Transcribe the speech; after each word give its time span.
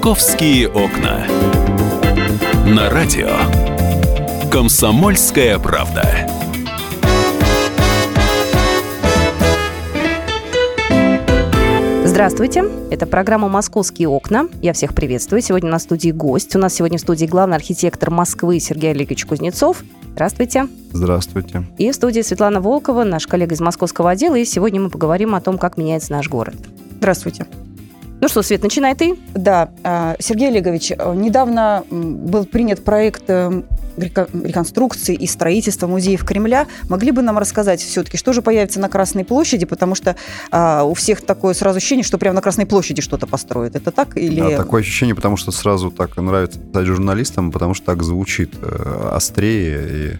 Московские 0.00 0.66
окна. 0.70 1.26
На 2.66 2.88
радио. 2.88 3.28
Комсомольская 4.50 5.58
правда. 5.58 6.26
Здравствуйте, 12.06 12.64
это 12.90 13.04
программа 13.04 13.50
«Московские 13.50 14.08
окна». 14.08 14.48
Я 14.62 14.72
всех 14.72 14.94
приветствую. 14.94 15.42
Сегодня 15.42 15.70
на 15.70 15.78
студии 15.78 16.12
гость. 16.12 16.56
У 16.56 16.58
нас 16.58 16.72
сегодня 16.72 16.96
в 16.96 17.02
студии 17.02 17.26
главный 17.26 17.56
архитектор 17.56 18.10
Москвы 18.10 18.58
Сергей 18.58 18.92
Олегович 18.92 19.26
Кузнецов. 19.26 19.84
Здравствуйте. 20.12 20.66
Здравствуйте. 20.94 21.64
И 21.76 21.90
в 21.90 21.94
студии 21.94 22.22
Светлана 22.22 22.62
Волкова, 22.62 23.04
наш 23.04 23.26
коллега 23.26 23.54
из 23.54 23.60
московского 23.60 24.12
отдела. 24.12 24.36
И 24.36 24.46
сегодня 24.46 24.80
мы 24.80 24.88
поговорим 24.88 25.34
о 25.34 25.42
том, 25.42 25.58
как 25.58 25.76
меняется 25.76 26.12
наш 26.12 26.30
город. 26.30 26.56
Здравствуйте. 26.96 27.44
Ну 28.20 28.28
что, 28.28 28.42
Свет, 28.42 28.62
начинай 28.62 28.94
ты. 28.94 29.16
Да, 29.34 29.70
а, 29.82 30.16
Сергей 30.18 30.48
Олегович, 30.48 30.92
э, 30.92 31.14
недавно 31.14 31.84
был 31.90 32.44
принят 32.44 32.84
проект 32.84 33.24
э, 33.28 33.62
реконструкции 33.96 35.14
и 35.14 35.26
строительства 35.26 35.86
музеев 35.86 36.24
Кремля. 36.24 36.66
Могли 36.88 37.12
бы 37.12 37.22
нам 37.22 37.38
рассказать 37.38 37.80
все-таки, 37.80 38.16
что 38.16 38.32
же 38.32 38.42
появится 38.42 38.78
на 38.78 38.88
Красной 38.88 39.24
площади, 39.24 39.66
потому 39.66 39.94
что 39.94 40.16
а, 40.50 40.84
у 40.84 40.94
всех 40.94 41.22
такое 41.22 41.54
сразу 41.54 41.78
ощущение, 41.78 42.04
что 42.04 42.18
прямо 42.18 42.36
на 42.36 42.42
Красной 42.42 42.66
площади 42.66 43.00
что-то 43.02 43.26
построят. 43.26 43.74
Это 43.76 43.90
так 43.90 44.16
или... 44.16 44.40
Да, 44.40 44.56
такое 44.56 44.82
ощущение, 44.82 45.14
потому 45.14 45.36
что 45.36 45.50
сразу 45.50 45.90
так 45.90 46.16
нравится 46.16 46.58
стать 46.70 46.86
журналистом, 46.86 47.50
потому 47.52 47.74
что 47.74 47.86
так 47.86 48.02
звучит 48.02 48.54
э, 48.60 49.10
острее 49.12 49.88
и, 49.88 50.18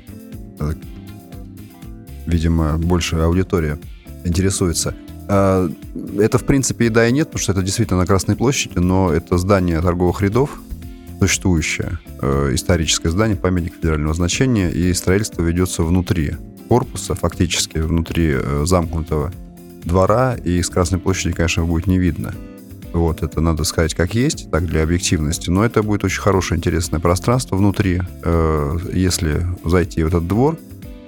э, 0.60 0.72
видимо, 2.26 2.78
больше 2.78 3.16
аудитория 3.16 3.78
интересуется. 4.24 4.94
А, 5.32 5.70
это, 6.18 6.38
в 6.38 6.44
принципе, 6.44 6.86
и 6.86 6.88
да, 6.88 7.06
и 7.06 7.12
нет, 7.12 7.28
потому 7.28 7.40
что 7.40 7.52
это 7.52 7.62
действительно 7.62 8.00
на 8.00 8.06
Красной 8.06 8.34
площади, 8.34 8.78
но 8.78 9.12
это 9.12 9.38
здание 9.38 9.80
торговых 9.80 10.22
рядов, 10.22 10.60
существующее 11.20 12.00
э, 12.20 12.50
историческое 12.54 13.10
здание, 13.10 13.36
памятник 13.36 13.74
федерального 13.74 14.12
значения, 14.12 14.72
и 14.72 14.92
строительство 14.92 15.42
ведется 15.42 15.84
внутри 15.84 16.32
корпуса, 16.68 17.14
фактически 17.14 17.78
внутри 17.78 18.32
э, 18.34 18.62
замкнутого 18.64 19.32
двора, 19.84 20.34
и 20.34 20.60
с 20.60 20.68
Красной 20.68 20.98
площади, 20.98 21.32
конечно, 21.32 21.64
будет 21.64 21.86
не 21.86 22.00
видно. 22.00 22.34
Вот, 22.92 23.22
это 23.22 23.40
надо 23.40 23.62
сказать 23.62 23.94
как 23.94 24.14
есть, 24.14 24.50
так 24.50 24.66
для 24.66 24.82
объективности. 24.82 25.48
Но 25.48 25.64
это 25.64 25.84
будет 25.84 26.02
очень 26.02 26.20
хорошее, 26.20 26.58
интересное 26.58 26.98
пространство 26.98 27.54
внутри. 27.54 28.02
Э, 28.24 28.78
если 28.92 29.46
зайти 29.64 30.02
в 30.02 30.08
этот 30.08 30.26
двор, 30.26 30.58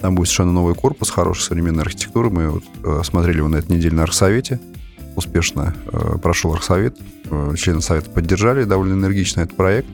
там 0.02 0.16
будет 0.16 0.26
совершенно 0.26 0.52
новый 0.52 0.74
корпус, 0.74 1.10
хорошей 1.10 1.42
современной 1.42 1.84
архитектуры. 1.84 2.28
Мы 2.28 2.48
вот, 2.48 2.64
э, 2.82 3.00
смотрели 3.04 3.38
его 3.38 3.48
на 3.48 3.56
этой 3.56 3.76
неделе 3.76 3.94
на 3.94 4.02
Архсовете. 4.02 4.60
Успешно 5.14 5.74
э, 5.86 6.18
прошел 6.20 6.52
Архсовет. 6.52 6.98
Э, 7.30 7.54
члены 7.56 7.80
Совета 7.80 8.10
поддержали 8.10 8.64
довольно 8.64 8.94
энергично 8.94 9.42
этот 9.42 9.56
проект. 9.56 9.88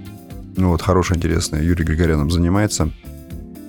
Ну, 0.56 0.70
вот, 0.70 0.80
хороший, 0.80 1.18
интересный. 1.18 1.62
Юрий 1.62 1.84
Григорянов 1.84 2.32
занимается. 2.32 2.90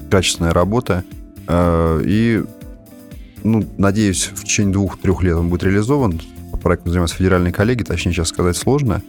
Качественная 0.09 0.53
работа. 0.53 1.03
Э, 1.49 2.01
и, 2.05 2.45
ну, 3.43 3.67
надеюсь, 3.77 4.31
в 4.33 4.45
течение 4.45 4.71
двух-трех 4.71 5.21
лет 5.21 5.35
он 5.35 5.49
будет 5.49 5.63
реализован. 5.63 6.21
По 6.51 6.57
проекту 6.57 6.87
занимаются 6.89 7.17
федеральные 7.17 7.51
коллеги, 7.51 7.83
точнее 7.83 8.13
сейчас 8.13 8.29
сказать 8.29 8.55
сложно. 8.55 9.01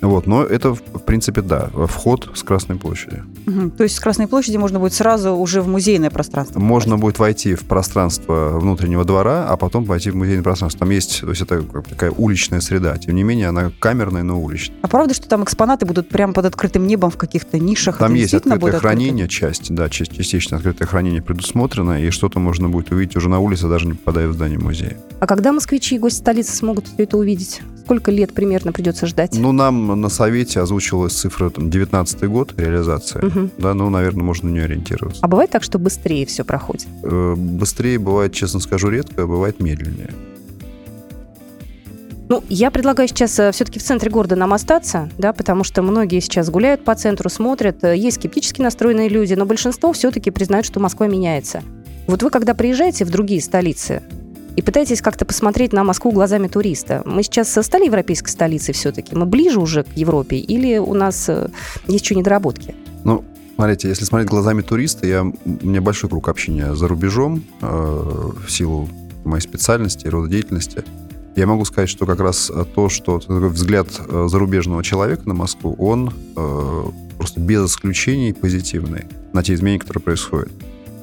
Вот, 0.00 0.26
но 0.26 0.44
это, 0.44 0.74
в 0.74 1.02
принципе, 1.04 1.42
да, 1.42 1.70
вход 1.86 2.30
с 2.34 2.42
Красной 2.42 2.76
площади. 2.76 3.22
Угу. 3.46 3.70
То 3.70 3.82
есть 3.82 3.96
с 3.96 4.00
Красной 4.00 4.28
площади 4.28 4.56
можно 4.56 4.78
будет 4.78 4.92
сразу 4.92 5.32
уже 5.34 5.60
в 5.60 5.68
музейное 5.68 6.10
пространство? 6.10 6.60
Можно 6.60 6.92
попасть. 6.92 7.02
будет 7.02 7.18
войти 7.18 7.54
в 7.54 7.64
пространство 7.64 8.58
внутреннего 8.58 9.04
двора, 9.04 9.46
а 9.48 9.56
потом 9.56 9.84
войти 9.84 10.10
в 10.10 10.16
музейное 10.16 10.42
пространство. 10.42 10.80
Там 10.80 10.90
есть, 10.90 11.20
то 11.20 11.30
есть 11.30 11.42
это 11.42 11.62
такая 11.88 12.10
уличная 12.10 12.60
среда. 12.60 12.96
Тем 12.96 13.14
не 13.14 13.22
менее, 13.22 13.48
она 13.48 13.72
камерная, 13.78 14.22
но 14.22 14.40
уличная. 14.40 14.76
А 14.82 14.88
правда, 14.88 15.14
что 15.14 15.28
там 15.28 15.42
экспонаты 15.42 15.86
будут 15.86 16.08
прямо 16.08 16.32
под 16.32 16.44
открытым 16.44 16.86
небом 16.86 17.10
в 17.10 17.16
каких-то 17.16 17.58
нишах? 17.58 17.98
Там 17.98 18.12
это 18.12 18.20
есть 18.20 18.34
открытое 18.34 18.78
хранение, 18.78 19.24
открыто? 19.24 19.54
часть, 19.54 19.74
да, 19.74 19.88
частично 19.88 20.58
открытое 20.58 20.86
хранение 20.86 21.22
предусмотрено, 21.22 22.02
и 22.02 22.10
что-то 22.10 22.38
можно 22.38 22.68
будет 22.68 22.92
увидеть 22.92 23.16
уже 23.16 23.28
на 23.28 23.40
улице, 23.40 23.68
даже 23.68 23.86
не 23.86 23.94
попадая 23.94 24.28
в 24.28 24.34
здание 24.34 24.58
музея. 24.58 24.96
А 25.20 25.26
когда 25.26 25.52
москвичи 25.52 25.96
и 25.96 25.98
гости 25.98 26.18
столицы 26.18 26.54
смогут 26.54 26.86
все 26.86 27.02
это 27.02 27.16
увидеть? 27.16 27.60
Сколько 27.88 28.10
лет 28.10 28.34
примерно 28.34 28.70
придется 28.70 29.06
ждать? 29.06 29.30
Ну, 29.32 29.50
нам 29.52 29.98
на 29.98 30.10
совете 30.10 30.60
озвучивалась 30.60 31.14
цифра 31.14 31.48
там, 31.48 31.70
19 31.70 32.22
год 32.24 32.52
реализация. 32.58 33.24
Угу. 33.24 33.50
Да, 33.56 33.72
ну, 33.72 33.88
наверное, 33.88 34.22
можно 34.22 34.50
на 34.50 34.52
нее 34.52 34.64
ориентироваться. 34.64 35.22
А 35.24 35.26
бывает 35.26 35.48
так, 35.48 35.62
что 35.62 35.78
быстрее 35.78 36.26
все 36.26 36.44
проходит? 36.44 36.86
Э, 37.02 37.34
быстрее 37.34 37.98
бывает, 37.98 38.34
честно 38.34 38.60
скажу, 38.60 38.90
редко, 38.90 39.22
а 39.22 39.26
бывает 39.26 39.60
медленнее. 39.60 40.12
Ну, 42.28 42.44
я 42.50 42.70
предлагаю 42.70 43.08
сейчас 43.08 43.38
э, 43.38 43.52
все-таки 43.52 43.78
в 43.78 43.82
центре 43.82 44.10
города 44.10 44.36
нам 44.36 44.52
остаться, 44.52 45.08
да, 45.16 45.32
потому 45.32 45.64
что 45.64 45.80
многие 45.80 46.20
сейчас 46.20 46.50
гуляют 46.50 46.84
по 46.84 46.94
центру, 46.94 47.30
смотрят. 47.30 47.82
Э, 47.84 47.96
есть 47.96 48.18
скептически 48.18 48.60
настроенные 48.60 49.08
люди, 49.08 49.32
но 49.32 49.46
большинство 49.46 49.94
все-таки 49.94 50.30
признают, 50.30 50.66
что 50.66 50.78
Москва 50.78 51.06
меняется. 51.06 51.62
Вот 52.06 52.22
вы, 52.22 52.28
когда 52.28 52.52
приезжаете 52.52 53.06
в 53.06 53.10
другие 53.10 53.40
столицы, 53.40 54.02
и 54.56 54.62
пытаетесь 54.62 55.00
как-то 55.00 55.24
посмотреть 55.24 55.72
на 55.72 55.84
Москву 55.84 56.10
глазами 56.12 56.48
туриста. 56.48 57.02
Мы 57.04 57.22
сейчас 57.22 57.50
стали 57.50 57.86
европейской 57.86 58.30
столицей 58.30 58.74
все-таки? 58.74 59.14
Мы 59.14 59.26
ближе 59.26 59.60
уже 59.60 59.84
к 59.84 59.96
Европе 59.96 60.36
или 60.36 60.78
у 60.78 60.94
нас 60.94 61.28
э, 61.28 61.48
есть 61.86 62.04
еще 62.04 62.14
недоработки? 62.14 62.74
Ну, 63.04 63.24
Смотрите, 63.58 63.88
если 63.88 64.04
смотреть 64.04 64.30
глазами 64.30 64.62
туриста, 64.62 65.04
я, 65.04 65.24
у 65.24 65.32
меня 65.44 65.80
большой 65.80 66.08
круг 66.08 66.28
общения 66.28 66.76
за 66.76 66.86
рубежом 66.86 67.42
э, 67.60 67.66
в 67.66 68.48
силу 68.48 68.88
моей 69.24 69.42
специальности 69.42 70.06
и 70.06 70.08
рода 70.08 70.28
деятельности. 70.28 70.84
Я 71.34 71.48
могу 71.48 71.64
сказать, 71.64 71.88
что 71.88 72.06
как 72.06 72.20
раз 72.20 72.52
то, 72.76 72.88
что 72.88 73.18
такой 73.18 73.48
взгляд 73.48 73.88
э, 73.98 74.28
зарубежного 74.30 74.84
человека 74.84 75.22
на 75.26 75.34
Москву, 75.34 75.74
он 75.76 76.14
э, 76.36 76.82
просто 77.16 77.40
без 77.40 77.66
исключений 77.66 78.32
позитивный 78.32 79.06
на 79.32 79.42
те 79.42 79.54
изменения, 79.54 79.80
которые 79.80 80.02
происходят. 80.02 80.52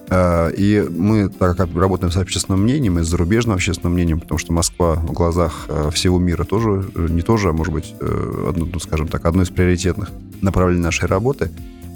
Э, 0.09 0.51
и 0.55 0.85
мы, 0.89 1.29
так 1.29 1.57
как 1.57 1.69
работаем 1.75 2.11
с 2.11 2.17
общественным 2.17 2.61
мнением 2.61 2.99
и 2.99 3.03
с 3.03 3.07
зарубежным 3.07 3.55
общественным 3.55 3.93
мнением, 3.93 4.19
потому 4.19 4.37
что 4.37 4.53
Москва 4.53 4.95
в 4.95 5.11
глазах 5.11 5.65
э, 5.67 5.89
всего 5.93 6.19
мира 6.19 6.43
тоже, 6.43 6.85
э, 6.95 7.07
не 7.09 7.21
тоже, 7.21 7.49
а 7.49 7.53
может 7.53 7.73
быть, 7.73 7.95
одно, 7.99 8.65
ну, 8.65 8.79
скажем 8.79 9.07
так, 9.07 9.25
одно 9.25 9.43
из 9.43 9.49
приоритетных 9.49 10.11
направлений 10.41 10.81
нашей 10.81 11.07
работы, 11.07 11.51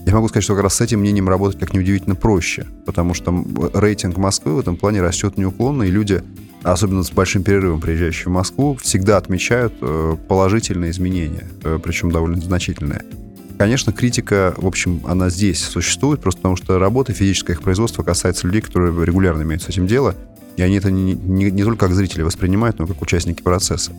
я 0.06 0.16
могу 0.16 0.28
сказать, 0.28 0.44
что 0.44 0.56
как 0.56 0.64
раз 0.64 0.76
с 0.76 0.82
этим 0.82 1.02
мнением 1.02 1.30
работать, 1.30 1.60
как 1.60 1.74
неудивительно, 1.74 2.16
проще, 2.16 2.66
потому 2.86 3.14
что 3.14 3.44
рейтинг 3.74 4.18
Москвы 4.18 4.56
в 4.56 4.60
этом 4.60 4.76
плане 4.76 5.02
растет 5.02 5.38
неуклонно, 5.38 5.84
и 5.84 5.92
люди, 5.92 6.24
особенно 6.64 7.04
с 7.04 7.12
большим 7.12 7.44
перерывом 7.44 7.80
приезжающие 7.80 8.26
в 8.26 8.32
Москву, 8.32 8.78
всегда 8.82 9.18
отмечают 9.18 9.74
положительные 10.28 10.92
изменения, 10.92 11.48
причем 11.84 12.12
довольно 12.12 12.42
значительные. 12.42 13.04
Конечно, 13.60 13.92
критика, 13.92 14.54
в 14.56 14.66
общем, 14.66 15.02
она 15.06 15.30
здесь 15.30 15.62
существует, 15.62 16.22
просто 16.22 16.40
потому 16.40 16.56
что 16.56 16.80
работа, 16.80 17.12
физическое 17.12 17.52
их 17.52 17.62
производство 17.62 18.04
касается 18.04 18.48
людей, 18.48 18.62
которые 18.62 18.94
регулярно 19.06 19.42
имеют 19.42 19.64
с 19.64 19.68
этим 19.68 19.86
дело, 19.86 20.16
и 20.56 20.62
они 20.62 20.78
это 20.78 20.90
не, 20.90 21.14
не, 21.14 21.52
не 21.52 21.64
только 21.66 21.88
как 21.88 21.94
зрители 21.94 22.22
воспринимают, 22.22 22.80
но 22.80 22.86
и 22.86 22.88
как 22.88 23.02
участники 23.02 23.42
процесса. 23.42 23.92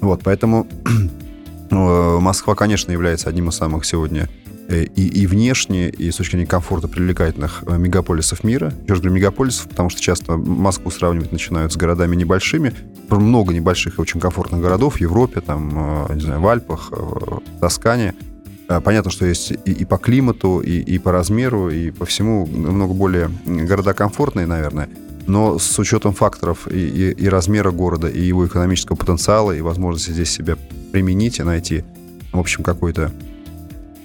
Вот, 0.00 0.20
поэтому 0.22 0.68
э, 1.70 2.18
Москва, 2.20 2.54
конечно, 2.54 2.92
является 2.92 3.28
одним 3.28 3.48
из 3.48 3.56
самых 3.56 3.86
сегодня 3.86 4.28
э, 4.68 4.84
и, 4.84 5.08
и 5.08 5.26
внешне, 5.26 5.88
и 5.88 6.12
с 6.12 6.14
точки 6.14 6.36
зрения 6.36 6.46
комфорта 6.46 6.86
привлекательных 6.86 7.64
э, 7.66 7.76
мегаполисов 7.76 8.44
мира. 8.44 8.72
Я 8.86 8.94
же 8.94 9.00
говорю 9.00 9.16
мегаполисов, 9.16 9.68
потому 9.68 9.90
что 9.90 10.00
часто 10.00 10.36
Москву 10.36 10.92
сравнивать 10.92 11.32
начинают 11.32 11.72
с 11.72 11.76
городами 11.76 12.14
небольшими. 12.14 12.72
Много 13.10 13.52
небольших 13.52 13.98
и 13.98 14.00
очень 14.00 14.20
комфортных 14.20 14.60
городов 14.60 14.94
в 14.94 15.00
Европе, 15.00 15.40
там, 15.40 16.06
не 16.14 16.20
знаю, 16.20 16.40
в 16.40 16.46
Альпах, 16.46 16.92
в 16.92 17.42
Тоскане– 17.58 18.14
понятно, 18.68 19.10
что 19.10 19.26
есть 19.26 19.52
и, 19.64 19.72
и 19.72 19.84
по 19.84 19.96
климату, 19.96 20.60
и, 20.60 20.78
и 20.78 20.98
по 20.98 21.10
размеру, 21.10 21.70
и 21.70 21.90
по 21.90 22.04
всему 22.04 22.46
намного 22.46 22.92
более 22.94 23.30
города 23.46 23.94
комфортные, 23.94 24.46
наверное. 24.46 24.88
Но 25.26 25.58
с 25.58 25.78
учетом 25.78 26.14
факторов 26.14 26.68
и, 26.68 26.78
и, 26.78 27.10
и 27.12 27.28
размера 27.28 27.70
города, 27.70 28.08
и 28.08 28.20
его 28.20 28.46
экономического 28.46 28.96
потенциала, 28.96 29.52
и 29.52 29.60
возможности 29.60 30.10
здесь 30.10 30.30
себя 30.30 30.56
применить 30.92 31.38
и 31.38 31.42
найти, 31.42 31.84
в 32.32 32.38
общем, 32.38 32.62
какой-то, 32.62 33.10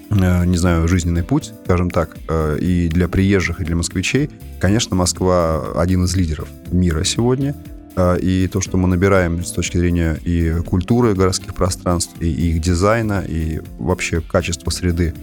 э, 0.09 0.45
не 0.45 0.57
знаю, 0.57 0.87
жизненный 0.87 1.23
путь, 1.23 1.53
скажем 1.65 1.89
так, 1.89 2.17
э, 2.27 2.57
и 2.59 2.89
для 2.89 3.07
приезжих, 3.07 3.61
и 3.61 3.65
для 3.65 3.75
москвичей, 3.75 4.29
конечно, 4.59 4.95
Москва 4.95 5.73
один 5.75 6.03
из 6.05 6.15
лидеров 6.15 6.47
мира 6.71 7.03
сегодня– 7.03 7.55
а, 7.65 7.72
и 7.97 8.49
то, 8.51 8.61
что 8.61 8.77
мы 8.77 8.87
набираем 8.87 9.43
с 9.43 9.51
точки 9.51 9.77
зрения 9.77 10.19
и 10.23 10.61
культуры 10.65 11.13
городских 11.13 11.53
пространств, 11.53 12.13
и 12.19 12.27
их 12.29 12.61
дизайна, 12.61 13.23
и 13.27 13.61
вообще 13.77 14.21
качества 14.21 14.71
среды, 14.71 15.13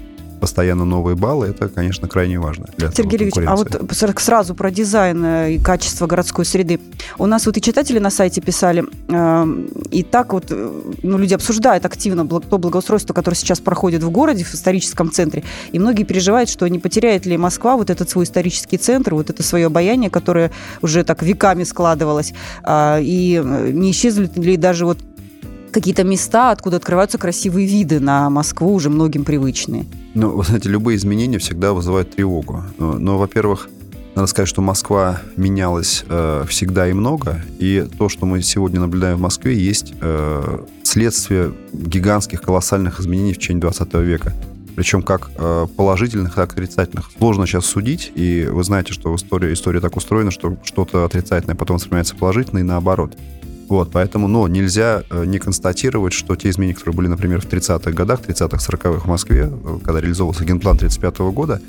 постоянно 0.41 0.85
новые 0.85 1.17
баллы, 1.17 1.49
это, 1.49 1.69
конечно, 1.69 2.09
крайне 2.09 2.39
важно. 2.39 2.67
Для 2.77 2.91
Сергей 2.91 3.19
Ильич, 3.19 3.35
а 3.47 3.57
вот 3.57 3.77
сразу 4.21 4.55
про 4.55 4.71
дизайн 4.71 5.25
э, 5.25 5.53
и 5.53 5.59
качество 5.59 6.07
городской 6.07 6.45
среды. 6.45 6.81
У 7.19 7.27
нас 7.27 7.47
вот 7.47 7.57
и 7.57 7.61
читатели 7.61 7.99
на 7.99 8.11
сайте 8.11 8.41
писали, 8.41 8.85
э, 9.09 9.47
и 9.91 10.03
так 10.03 10.33
вот 10.33 10.47
э, 10.51 10.81
ну, 11.03 11.19
люди 11.19 11.35
обсуждают 11.35 11.85
активно 11.85 12.27
то 12.27 12.59
благоустройство, 12.59 13.13
которое 13.13 13.37
сейчас 13.37 13.61
проходит 13.61 14.03
в 14.03 14.11
городе, 14.11 14.45
в 14.45 14.55
историческом 14.55 15.11
центре, 15.11 15.45
и 15.73 15.79
многие 15.79 16.05
переживают, 16.05 16.49
что 16.49 16.67
не 16.69 16.79
потеряет 16.79 17.27
ли 17.27 17.37
Москва 17.37 17.77
вот 17.77 17.91
этот 17.91 18.09
свой 18.09 18.25
исторический 18.25 18.79
центр, 18.79 19.15
вот 19.15 19.31
это 19.31 19.43
свое 19.43 19.67
обаяние, 19.67 20.11
которое 20.11 20.51
уже 20.81 21.05
так 21.05 21.23
веками 21.23 21.65
складывалось, 21.65 22.33
а, 22.63 22.99
и 23.01 23.43
не 23.73 23.91
исчезнут 23.91 24.37
ли 24.37 24.57
даже 24.57 24.87
вот 24.87 24.99
какие-то 25.71 26.05
места, 26.05 26.51
откуда 26.51 26.77
открываются 26.77 27.19
красивые 27.19 27.67
виды 27.67 28.01
на 28.01 28.31
Москву, 28.31 28.75
уже 28.75 28.91
многим 28.91 29.25
привычные. 29.25 29.87
Ну, 30.15 30.37
вы 30.37 30.45
знаете, 30.45 30.69
любые 30.69 30.97
изменения 30.97 31.39
всегда 31.39 31.73
вызывают 31.73 32.11
тревогу. 32.11 32.65
Но, 32.79 32.95
но 32.95 33.19
во-первых, 33.19 33.69
надо 34.15 34.27
сказать, 34.27 34.49
что 34.49 34.61
Москва 34.61 35.21
менялась 35.37 36.05
э, 36.09 36.45
всегда 36.49 36.89
и 36.89 36.93
много, 36.93 37.43
и 37.59 37.87
то, 37.97 38.09
что 38.09 38.27
мы 38.27 38.43
сегодня 38.43 38.81
наблюдаем 38.81 39.19
в 39.19 39.21
Москве, 39.21 39.57
есть 39.57 39.95
э, 40.01 40.59
следствие 40.83 41.53
гигантских, 41.73 42.43
колоссальных 42.43 43.01
изменений 43.01 43.35
в 43.35 43.39
течение 43.39 43.61
20 43.61 43.95
века. 43.95 44.35
Причем 44.75 45.03
как 45.03 45.31
э, 45.37 45.67
положительных, 45.77 46.35
так 46.35 46.51
и 46.51 46.53
отрицательных. 46.55 47.11
Сложно 47.19 47.47
сейчас 47.47 47.67
судить, 47.67 48.13
и 48.15 48.49
вы 48.51 48.65
знаете, 48.65 48.93
что 48.93 49.13
в 49.13 49.17
истории, 49.17 49.53
история 49.53 49.81
так 49.81 49.97
устроена, 49.97 50.31
что 50.31 50.57
что-то 50.65 51.05
отрицательное 51.05 51.55
потом 51.55 51.77
воспринимается 51.77 52.17
положительно 52.17 52.59
и 52.59 52.63
наоборот. 52.63 53.17
Вот, 53.71 53.93
поэтому, 53.93 54.27
но 54.27 54.49
нельзя 54.49 55.05
э, 55.11 55.25
не 55.27 55.39
констатировать, 55.39 56.13
что 56.13 56.35
те 56.35 56.51
изменения, 56.51 56.75
которые 56.75 56.97
были, 56.97 57.07
например, 57.07 57.41
в 57.41 57.47
30-х 57.47 57.93
годах, 57.93 58.21
30-х, 58.21 58.57
40-х 58.57 59.05
в 59.05 59.07
Москве, 59.07 59.49
э, 59.49 59.79
когда 59.85 60.01
реализовывался 60.01 60.45
генплан 60.45 60.77
35 60.77 61.15
-го 61.21 61.33
года, 61.33 61.63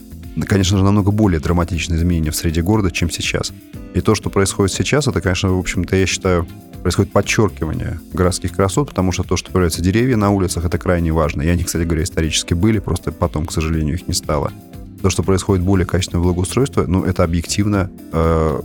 конечно 0.48 0.80
же, 0.80 0.84
намного 0.84 1.12
более 1.12 1.40
драматичные 1.40 2.00
изменения 2.00 2.32
в 2.32 2.36
среде 2.36 2.64
города, 2.64 2.90
чем 2.90 3.12
сейчас. 3.12 3.54
И 3.94 4.02
то, 4.02 4.16
что 4.16 4.32
происходит 4.32 4.74
сейчас, 4.74 5.08
это, 5.08 5.22
конечно, 5.22 5.54
в 5.54 5.60
общем-то, 5.60 5.96
я 5.96 6.08
считаю, 6.08 6.48
происходит 6.82 7.12
подчеркивание 7.12 8.00
городских 8.14 8.56
красот, 8.56 8.90
потому 8.90 9.12
что 9.12 9.22
то, 9.22 9.38
что 9.38 9.52
появляются 9.52 9.84
деревья 9.84 10.18
на 10.18 10.32
улицах, 10.32 10.66
это 10.66 10.80
крайне 10.80 11.12
важно. 11.12 11.44
И 11.44 11.50
они, 11.50 11.64
кстати 11.64 11.84
говоря, 11.84 12.02
исторически 12.02 12.56
были, 12.56 12.80
просто 12.80 13.12
потом, 13.12 13.46
к 13.46 13.52
сожалению, 13.52 13.94
их 13.94 14.08
не 14.08 14.16
стало. 14.16 14.52
То, 15.04 15.12
что 15.12 15.22
происходит 15.22 15.64
более 15.64 15.86
качественное 15.86 16.24
благоустройство, 16.24 16.86
ну, 16.88 17.04
это 17.04 17.24
объективно 17.24 17.92
э, 18.12 18.62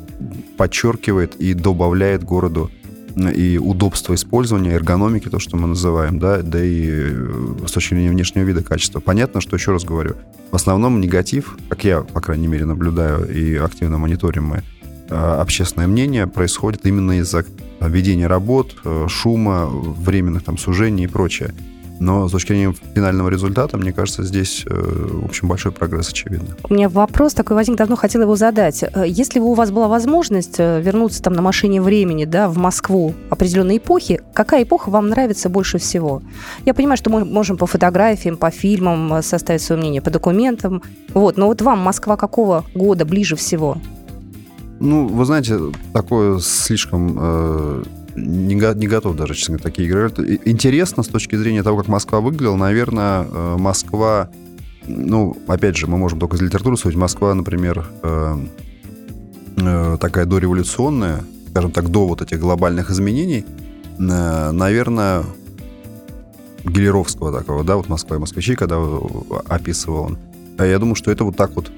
подчеркивает 0.56 1.34
и 1.36 1.52
добавляет 1.52 2.24
городу 2.24 2.70
и 3.16 3.58
удобство 3.58 4.14
использования, 4.14 4.72
эргономики, 4.72 5.28
то, 5.28 5.38
что 5.38 5.56
мы 5.56 5.68
называем, 5.68 6.18
да, 6.18 6.42
да 6.42 6.62
и 6.62 6.86
э, 6.88 7.66
с 7.66 7.72
точки 7.72 7.94
зрения 7.94 8.10
внешнего 8.10 8.44
вида 8.44 8.62
качества. 8.62 9.00
Понятно, 9.00 9.40
что, 9.40 9.56
еще 9.56 9.72
раз 9.72 9.84
говорю, 9.84 10.16
в 10.50 10.54
основном 10.54 11.00
негатив, 11.00 11.56
как 11.68 11.84
я, 11.84 12.02
по 12.02 12.20
крайней 12.20 12.46
мере, 12.46 12.66
наблюдаю 12.66 13.26
и 13.28 13.56
активно 13.56 13.96
мониторим 13.98 14.44
мы, 14.44 14.62
э, 15.08 15.14
общественное 15.14 15.86
мнение 15.86 16.26
происходит 16.26 16.84
именно 16.84 17.18
из-за 17.20 17.46
ведения 17.80 18.26
работ, 18.26 18.76
э, 18.84 19.06
шума, 19.08 19.66
временных 19.66 20.44
там 20.44 20.58
сужений 20.58 21.04
и 21.04 21.08
прочее. 21.08 21.54
Но 21.98 22.28
с 22.28 22.32
точки 22.32 22.48
зрения 22.48 22.74
финального 22.94 23.28
результата, 23.28 23.76
мне 23.76 23.92
кажется, 23.92 24.22
здесь, 24.22 24.64
э, 24.66 24.70
в 24.70 25.24
общем, 25.24 25.48
большой 25.48 25.72
прогресс 25.72 26.10
очевидно. 26.10 26.56
У 26.68 26.74
меня 26.74 26.88
вопрос 26.88 27.34
такой 27.34 27.56
возник, 27.56 27.76
давно 27.76 27.96
хотела 27.96 28.22
его 28.22 28.36
задать. 28.36 28.82
Э, 28.82 29.04
если 29.06 29.40
бы 29.40 29.46
у 29.46 29.54
вас 29.54 29.70
была 29.70 29.88
возможность 29.88 30.56
э, 30.58 30.80
вернуться 30.82 31.22
там 31.22 31.32
на 31.32 31.42
машине 31.42 31.80
времени, 31.80 32.24
да, 32.24 32.48
в 32.48 32.58
Москву 32.58 33.14
определенной 33.30 33.78
эпохи, 33.78 34.20
какая 34.34 34.64
эпоха 34.64 34.90
вам 34.90 35.08
нравится 35.08 35.48
больше 35.48 35.78
всего? 35.78 36.22
Я 36.64 36.74
понимаю, 36.74 36.96
что 36.98 37.10
мы 37.10 37.24
можем 37.24 37.56
по 37.56 37.66
фотографиям, 37.66 38.36
по 38.36 38.50
фильмам 38.50 39.22
составить 39.22 39.62
свое 39.62 39.80
мнение, 39.80 40.02
по 40.02 40.10
документам. 40.10 40.82
Вот, 41.14 41.36
но 41.36 41.46
вот 41.46 41.62
вам 41.62 41.78
Москва 41.78 42.16
какого 42.16 42.64
года 42.74 43.04
ближе 43.04 43.36
всего? 43.36 43.78
Ну, 44.80 45.06
вы 45.06 45.24
знаете, 45.24 45.58
такое 45.94 46.38
слишком 46.40 47.84
не, 48.16 48.54
не 48.54 48.86
готов 48.86 49.16
даже, 49.16 49.34
честно 49.34 49.58
говоря, 49.58 49.70
такие 49.70 49.88
игры. 49.88 50.10
Интересно 50.44 51.02
с 51.02 51.08
точки 51.08 51.36
зрения 51.36 51.62
того, 51.62 51.78
как 51.78 51.88
Москва 51.88 52.20
выглядела. 52.20 52.56
Наверное, 52.56 53.26
э, 53.30 53.56
Москва, 53.58 54.30
ну, 54.86 55.36
опять 55.46 55.76
же, 55.76 55.86
мы 55.86 55.98
можем 55.98 56.18
только 56.18 56.36
из 56.36 56.42
литературы 56.42 56.76
судить. 56.76 56.96
Москва, 56.96 57.34
например, 57.34 57.86
э, 58.02 58.38
э, 59.58 59.96
такая 60.00 60.24
дореволюционная, 60.24 61.24
скажем 61.50 61.72
так, 61.72 61.90
до 61.90 62.06
вот 62.06 62.22
этих 62.22 62.40
глобальных 62.40 62.90
изменений, 62.90 63.44
наверное, 63.98 65.24
Гелеровского 66.64 67.32
такого, 67.32 67.64
да, 67.64 67.76
вот 67.76 67.88
Москва 67.88 68.16
и 68.16 68.18
москвичи, 68.18 68.56
когда 68.56 68.76
описывал 69.48 70.02
он. 70.02 70.18
А 70.58 70.66
я 70.66 70.78
думаю, 70.78 70.96
что 70.96 71.10
это 71.10 71.24
вот 71.24 71.34
так 71.34 71.52
вот 71.56 71.70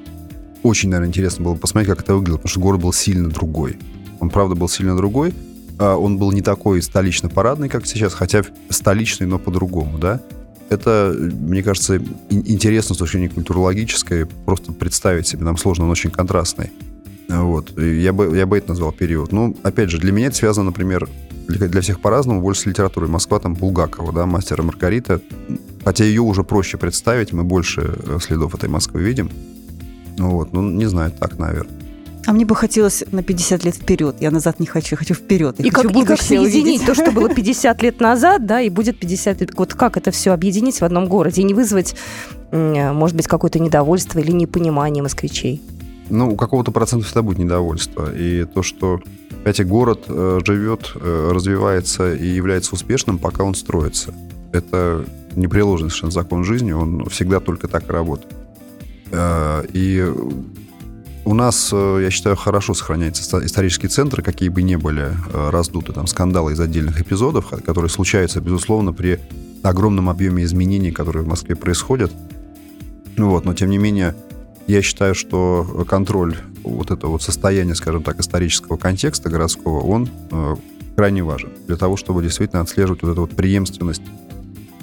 очень, 0.65 0.89
наверное, 0.89 1.09
интересно 1.09 1.45
было 1.45 1.55
посмотреть, 1.55 1.91
как 1.91 2.03
это 2.03 2.15
выглядело, 2.15 2.39
потому 2.39 2.51
что 2.51 2.61
город 2.61 2.81
был 2.81 2.93
сильно 2.93 3.29
другой. 3.29 3.79
Он, 4.19 4.31
правда, 4.31 4.57
был 4.57 4.69
сильно 4.69 4.97
другой. 4.97 5.33
А, 5.79 5.97
он 5.97 6.19
был 6.19 6.33
не 6.33 6.43
такой 6.43 6.83
столично-парадный, 6.83 7.69
как 7.69 7.87
сейчас, 7.87 8.15
хотя 8.15 8.43
столичный, 8.69 9.27
но 9.27 9.39
по-другому, 9.39 9.99
да. 9.99 10.21
Это, 10.71 11.15
мне 11.17 11.63
кажется, 11.63 12.01
интересно 12.29 12.95
с 12.95 12.99
точки 12.99 13.17
зрения 13.17 13.31
культурологической, 13.31 14.27
просто 14.27 14.73
представить 14.73 15.27
себе, 15.27 15.45
нам 15.45 15.57
сложно, 15.57 15.85
он 15.85 15.91
очень 15.91 16.11
контрастный. 16.11 16.71
Вот. 17.29 17.79
Я 17.79 18.13
бы, 18.13 18.37
я 18.37 18.47
бы 18.47 18.57
это 18.57 18.71
назвал 18.71 18.93
период. 18.93 19.33
Ну, 19.33 19.57
опять 19.63 19.91
же, 19.91 19.99
для 19.99 20.13
меня 20.13 20.29
это 20.29 20.37
связано, 20.37 20.67
например, 20.67 21.09
для, 21.47 21.81
всех 21.81 22.01
по-разному, 22.01 22.41
больше 22.41 22.63
с 22.63 22.67
литературой. 22.67 23.09
Москва, 23.09 23.39
там, 23.39 23.55
Булгакова, 23.55 24.13
да, 24.13 24.27
мастера 24.27 24.63
Маргарита. 24.63 25.21
Хотя 25.85 26.05
ее 26.05 26.23
уже 26.23 26.43
проще 26.43 26.77
представить, 26.79 27.33
мы 27.33 27.45
больше 27.45 27.83
э, 27.83 28.19
следов 28.21 28.55
этой 28.55 28.69
Москвы 28.69 29.03
видим. 29.03 29.31
Вот, 30.19 30.53
ну, 30.53 30.63
не 30.63 30.87
знаю, 30.87 31.13
так, 31.13 31.39
наверное. 31.39 31.88
А 32.29 32.33
мне 32.33 32.45
бы 32.45 32.55
хотелось 32.55 33.05
на 33.11 33.23
50 33.23 33.65
лет 33.65 33.75
вперед. 33.75 34.17
Я 34.21 34.31
назад 34.31 34.61
не 34.61 34.67
хочу, 34.67 34.89
я 34.91 34.97
хочу 34.99 35.15
вперед. 35.15 35.55
Я 35.59 35.65
и, 35.65 35.71
хочу 35.71 35.89
как, 35.89 35.97
и 35.97 36.05
как 36.05 36.21
соединить 36.21 36.85
то, 36.85 36.93
что 36.93 37.11
было 37.11 37.31
50 37.35 37.83
лет 37.83 38.01
назад, 38.01 38.45
да, 38.45 38.61
и 38.61 38.69
будет 38.69 39.01
50 39.01 39.41
лет. 39.41 39.51
Вот 39.57 39.73
как 39.73 39.97
это 39.97 40.11
все 40.11 40.33
объединить 40.33 40.79
в 40.79 40.85
одном 40.85 41.07
городе 41.07 41.41
и 41.41 41.45
не 41.45 41.55
вызвать, 41.55 41.97
может 42.53 43.17
быть, 43.17 43.27
какое-то 43.27 43.59
недовольство 43.59 44.19
или 44.19 44.31
непонимание 44.31 45.03
москвичей? 45.03 45.63
Ну, 46.11 46.35
у 46.35 46.37
какого-то 46.37 46.71
процента 46.71 47.07
всегда 47.07 47.23
будет 47.23 47.39
недовольство. 47.39 48.15
И 48.15 48.45
то, 48.45 48.63
что 48.63 49.01
эти 49.47 49.63
город 49.63 50.05
э, 50.09 50.41
живет, 50.45 50.93
э, 50.97 51.31
развивается 51.33 52.13
и 52.13 52.27
является 52.27 52.75
успешным, 52.75 53.19
пока 53.19 53.43
он 53.43 53.55
строится. 53.55 54.13
Это 54.53 55.07
непреложный 55.35 55.89
совершенно 55.89 56.13
закон 56.13 56.45
жизни, 56.45 56.73
он 56.73 57.07
всегда 57.09 57.41
только 57.41 57.69
так 57.69 57.89
и 57.89 57.93
работает. 57.93 58.31
Э, 59.13 59.65
и 59.73 60.07
у 61.29 61.35
нас, 61.35 61.71
э, 61.75 62.01
я 62.03 62.11
считаю, 62.11 62.37
хорошо 62.37 62.73
сохраняются 62.73 63.45
исторические 63.45 63.91
центры, 63.91 64.23
какие 64.23 64.49
бы 64.49 64.63
ни 64.63 64.77
были 64.77 65.11
э, 65.11 65.51
раздуты 65.51 65.93
там 65.93 66.07
скандалы 66.07 66.55
из 66.55 66.61
отдельных 66.61 67.03
эпизодов, 67.03 67.49
которые 67.67 67.91
случаются, 67.91 68.41
безусловно, 68.41 68.95
при 68.95 69.21
огромном 69.63 70.09
объеме 70.09 70.45
изменений, 70.45 70.91
которые 70.91 71.25
в 71.25 71.29
Москве 71.29 71.55
происходят. 71.55 72.11
Вот, 73.19 73.45
но 73.45 73.53
тем 73.53 73.69
не 73.69 73.77
менее, 73.77 74.15
я 74.67 74.81
считаю, 74.81 75.15
что 75.15 75.85
контроль 75.87 76.35
вот 76.65 76.91
этого 76.91 77.11
вот 77.11 77.23
состояния, 77.23 77.75
скажем 77.75 78.03
так, 78.03 78.19
исторического 78.21 78.79
контекста 78.79 79.29
городского, 79.29 79.81
он 79.81 80.09
э, 80.31 80.57
крайне 80.97 81.23
важен 81.23 81.51
для 81.67 81.77
того, 81.77 81.99
чтобы 81.99 82.23
действительно 82.23 82.63
отслеживать 82.63 83.03
вот 83.03 83.13
эту 83.13 83.21
вот 83.21 83.37
преемственность 83.37 84.03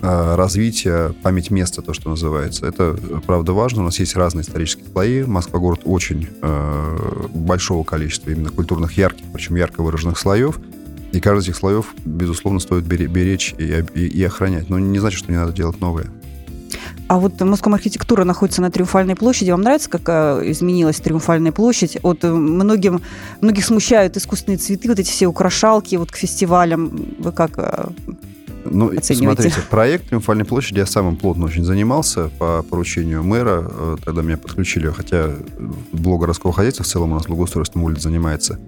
развития, 0.01 1.13
память 1.23 1.51
места, 1.51 1.81
то, 1.81 1.93
что 1.93 2.09
называется. 2.09 2.67
Это, 2.67 2.97
правда, 3.25 3.53
важно. 3.53 3.81
У 3.81 3.85
нас 3.85 3.99
есть 3.99 4.15
разные 4.15 4.43
исторические 4.43 4.85
слои. 4.91 5.23
Москва 5.23 5.59
город 5.59 5.81
очень 5.85 6.29
э, 6.41 7.27
большого 7.33 7.83
количества 7.83 8.29
именно 8.29 8.49
культурных 8.49 8.97
ярких, 8.97 9.25
причем 9.33 9.55
ярко 9.55 9.81
выраженных 9.81 10.19
слоев. 10.19 10.59
И 11.11 11.19
каждый 11.19 11.39
из 11.39 11.43
этих 11.45 11.55
слоев, 11.55 11.93
безусловно, 12.03 12.59
стоит 12.59 12.83
беречь 12.85 13.55
и, 13.57 13.85
и, 13.93 14.07
и 14.07 14.23
охранять. 14.23 14.69
Но 14.69 14.79
не 14.79 14.99
значит, 14.99 15.19
что 15.19 15.31
не 15.31 15.37
надо 15.37 15.53
делать 15.53 15.79
новое. 15.79 16.07
А 17.07 17.19
вот 17.19 17.39
Москва 17.41 17.75
архитектура 17.75 18.23
находится 18.23 18.61
на 18.61 18.71
Триумфальной 18.71 19.15
площади. 19.15 19.51
Вам 19.51 19.61
нравится, 19.61 19.89
как 19.89 20.01
э, 20.07 20.51
изменилась 20.51 20.99
Триумфальная 20.99 21.51
площадь? 21.51 21.97
Вот 22.01 22.23
э, 22.23 22.31
многим, 22.31 23.01
многих 23.41 23.63
смущают 23.63 24.17
искусственные 24.17 24.57
цветы, 24.57 24.89
вот 24.89 24.99
эти 24.99 25.09
все 25.09 25.27
украшалки 25.27 25.95
вот 25.95 26.11
к 26.11 26.15
фестивалям. 26.15 27.15
Вы 27.19 27.31
как 27.31 27.93
ну, 28.65 28.91
смотрите, 29.01 29.61
проект 29.69 30.09
«Триумфальной 30.09 30.45
площади» 30.45 30.79
я 30.79 30.85
самым 30.85 31.15
плотно 31.15 31.45
очень 31.45 31.63
занимался 31.63 32.29
по 32.39 32.63
поручению 32.63 33.23
мэра. 33.23 33.65
Э, 33.67 33.97
тогда 34.03 34.21
меня 34.21 34.37
подключили, 34.37 34.87
хотя 34.89 35.31
блок 35.91 36.21
городского 36.21 36.53
хозяйства 36.53 36.83
в 36.83 36.87
целом 36.87 37.11
у 37.11 37.15
нас 37.15 37.25
благоустройством 37.25 37.83
улиц 37.83 38.01
занимается. 38.01 38.59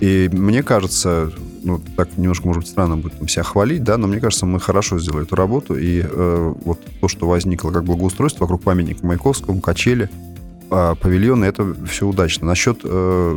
И 0.00 0.28
мне 0.32 0.62
кажется, 0.62 1.32
ну, 1.62 1.80
так 1.96 2.16
немножко, 2.16 2.46
может 2.46 2.62
быть, 2.62 2.70
странно 2.70 2.96
будет 2.96 3.30
себя 3.30 3.42
хвалить, 3.42 3.84
да, 3.84 3.96
но 3.96 4.06
мне 4.06 4.20
кажется, 4.20 4.44
мы 4.44 4.60
хорошо 4.60 4.98
сделали 4.98 5.24
эту 5.24 5.36
работу. 5.36 5.76
И 5.76 6.02
э, 6.04 6.54
вот 6.64 6.80
то, 7.00 7.08
что 7.08 7.28
возникло 7.28 7.70
как 7.70 7.84
благоустройство 7.84 8.44
вокруг 8.44 8.62
памятника 8.62 9.06
Маяковскому, 9.06 9.60
качели, 9.60 10.10
э, 10.70 10.94
павильоны, 11.00 11.44
это 11.44 11.74
все 11.88 12.06
удачно. 12.06 12.46
Насчет 12.46 12.80
э, 12.84 13.36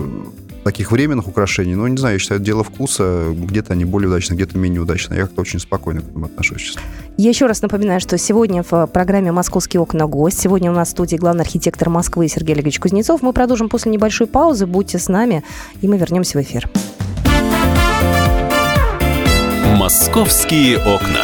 таких 0.67 0.91
временных 0.91 1.27
украшений, 1.27 1.75
ну, 1.75 1.87
не 1.87 1.97
знаю, 1.97 2.15
я 2.15 2.19
считаю, 2.19 2.39
это 2.39 2.45
дело 2.45 2.63
вкуса. 2.63 3.27
Где-то 3.31 3.73
они 3.73 3.85
более 3.85 4.09
удачны, 4.09 4.33
где-то 4.33 4.57
менее 4.57 4.81
удачны. 4.81 5.13
Я 5.13 5.21
как-то 5.21 5.41
очень 5.41 5.59
спокойно 5.59 6.01
к 6.01 6.09
этому 6.09 6.25
отношусь, 6.25 6.61
честно. 6.61 6.81
Я 7.15 7.29
еще 7.29 7.45
раз 7.45 7.61
напоминаю, 7.61 8.01
что 8.01 8.17
сегодня 8.17 8.63
в 8.69 8.87
программе 8.87 9.31
«Московские 9.31 9.79
окна» 9.79 10.07
гость. 10.07 10.39
Сегодня 10.39 10.69
у 10.69 10.73
нас 10.73 10.89
в 10.89 10.91
студии 10.91 11.15
главный 11.15 11.43
архитектор 11.43 11.89
Москвы 11.89 12.27
Сергей 12.27 12.53
Олегович 12.53 12.79
Кузнецов. 12.79 13.21
Мы 13.21 13.31
продолжим 13.31 13.69
после 13.69 13.91
небольшой 13.93 14.27
паузы. 14.27 14.65
Будьте 14.65 14.99
с 14.99 15.07
нами, 15.07 15.43
и 15.81 15.87
мы 15.87 15.97
вернемся 15.97 16.37
в 16.37 16.41
эфир. 16.41 16.69
«Московские 19.77 20.79
окна». 20.79 21.23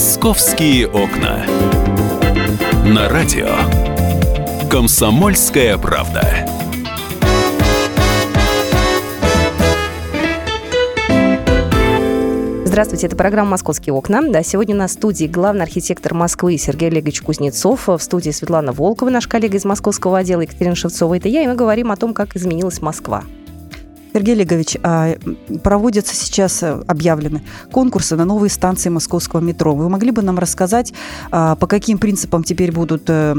Московские 0.00 0.88
окна. 0.88 1.44
На 2.86 3.10
радио. 3.10 3.50
Комсомольская 4.70 5.76
правда. 5.76 6.22
Здравствуйте, 12.64 13.08
это 13.08 13.16
программа 13.16 13.50
«Московские 13.50 13.92
окна». 13.92 14.22
Да, 14.26 14.42
сегодня 14.42 14.74
на 14.74 14.88
студии 14.88 15.26
главный 15.26 15.64
архитектор 15.64 16.14
Москвы 16.14 16.56
Сергей 16.56 16.88
Олегович 16.88 17.20
Кузнецов. 17.20 17.86
В 17.86 17.98
студии 17.98 18.30
Светлана 18.30 18.72
Волкова, 18.72 19.10
наш 19.10 19.28
коллега 19.28 19.58
из 19.58 19.66
московского 19.66 20.16
отдела 20.16 20.40
Екатерина 20.40 20.76
Шевцова. 20.76 21.18
Это 21.18 21.28
я, 21.28 21.42
и 21.42 21.46
мы 21.46 21.56
говорим 21.56 21.92
о 21.92 21.96
том, 21.96 22.14
как 22.14 22.36
изменилась 22.36 22.80
Москва. 22.80 23.24
Сергей 24.12 24.34
Олегович, 24.34 24.76
а, 24.82 25.16
проводятся 25.62 26.14
сейчас 26.14 26.62
э, 26.62 26.82
объявлены 26.86 27.42
конкурсы 27.70 28.16
на 28.16 28.24
новые 28.24 28.50
станции 28.50 28.88
московского 28.88 29.40
метро. 29.40 29.74
Вы 29.74 29.88
могли 29.88 30.10
бы 30.10 30.22
нам 30.22 30.38
рассказать, 30.38 30.92
а, 31.30 31.54
по 31.54 31.66
каким 31.66 31.98
принципам 31.98 32.42
теперь 32.42 32.72
будут 32.72 33.04
э, 33.08 33.36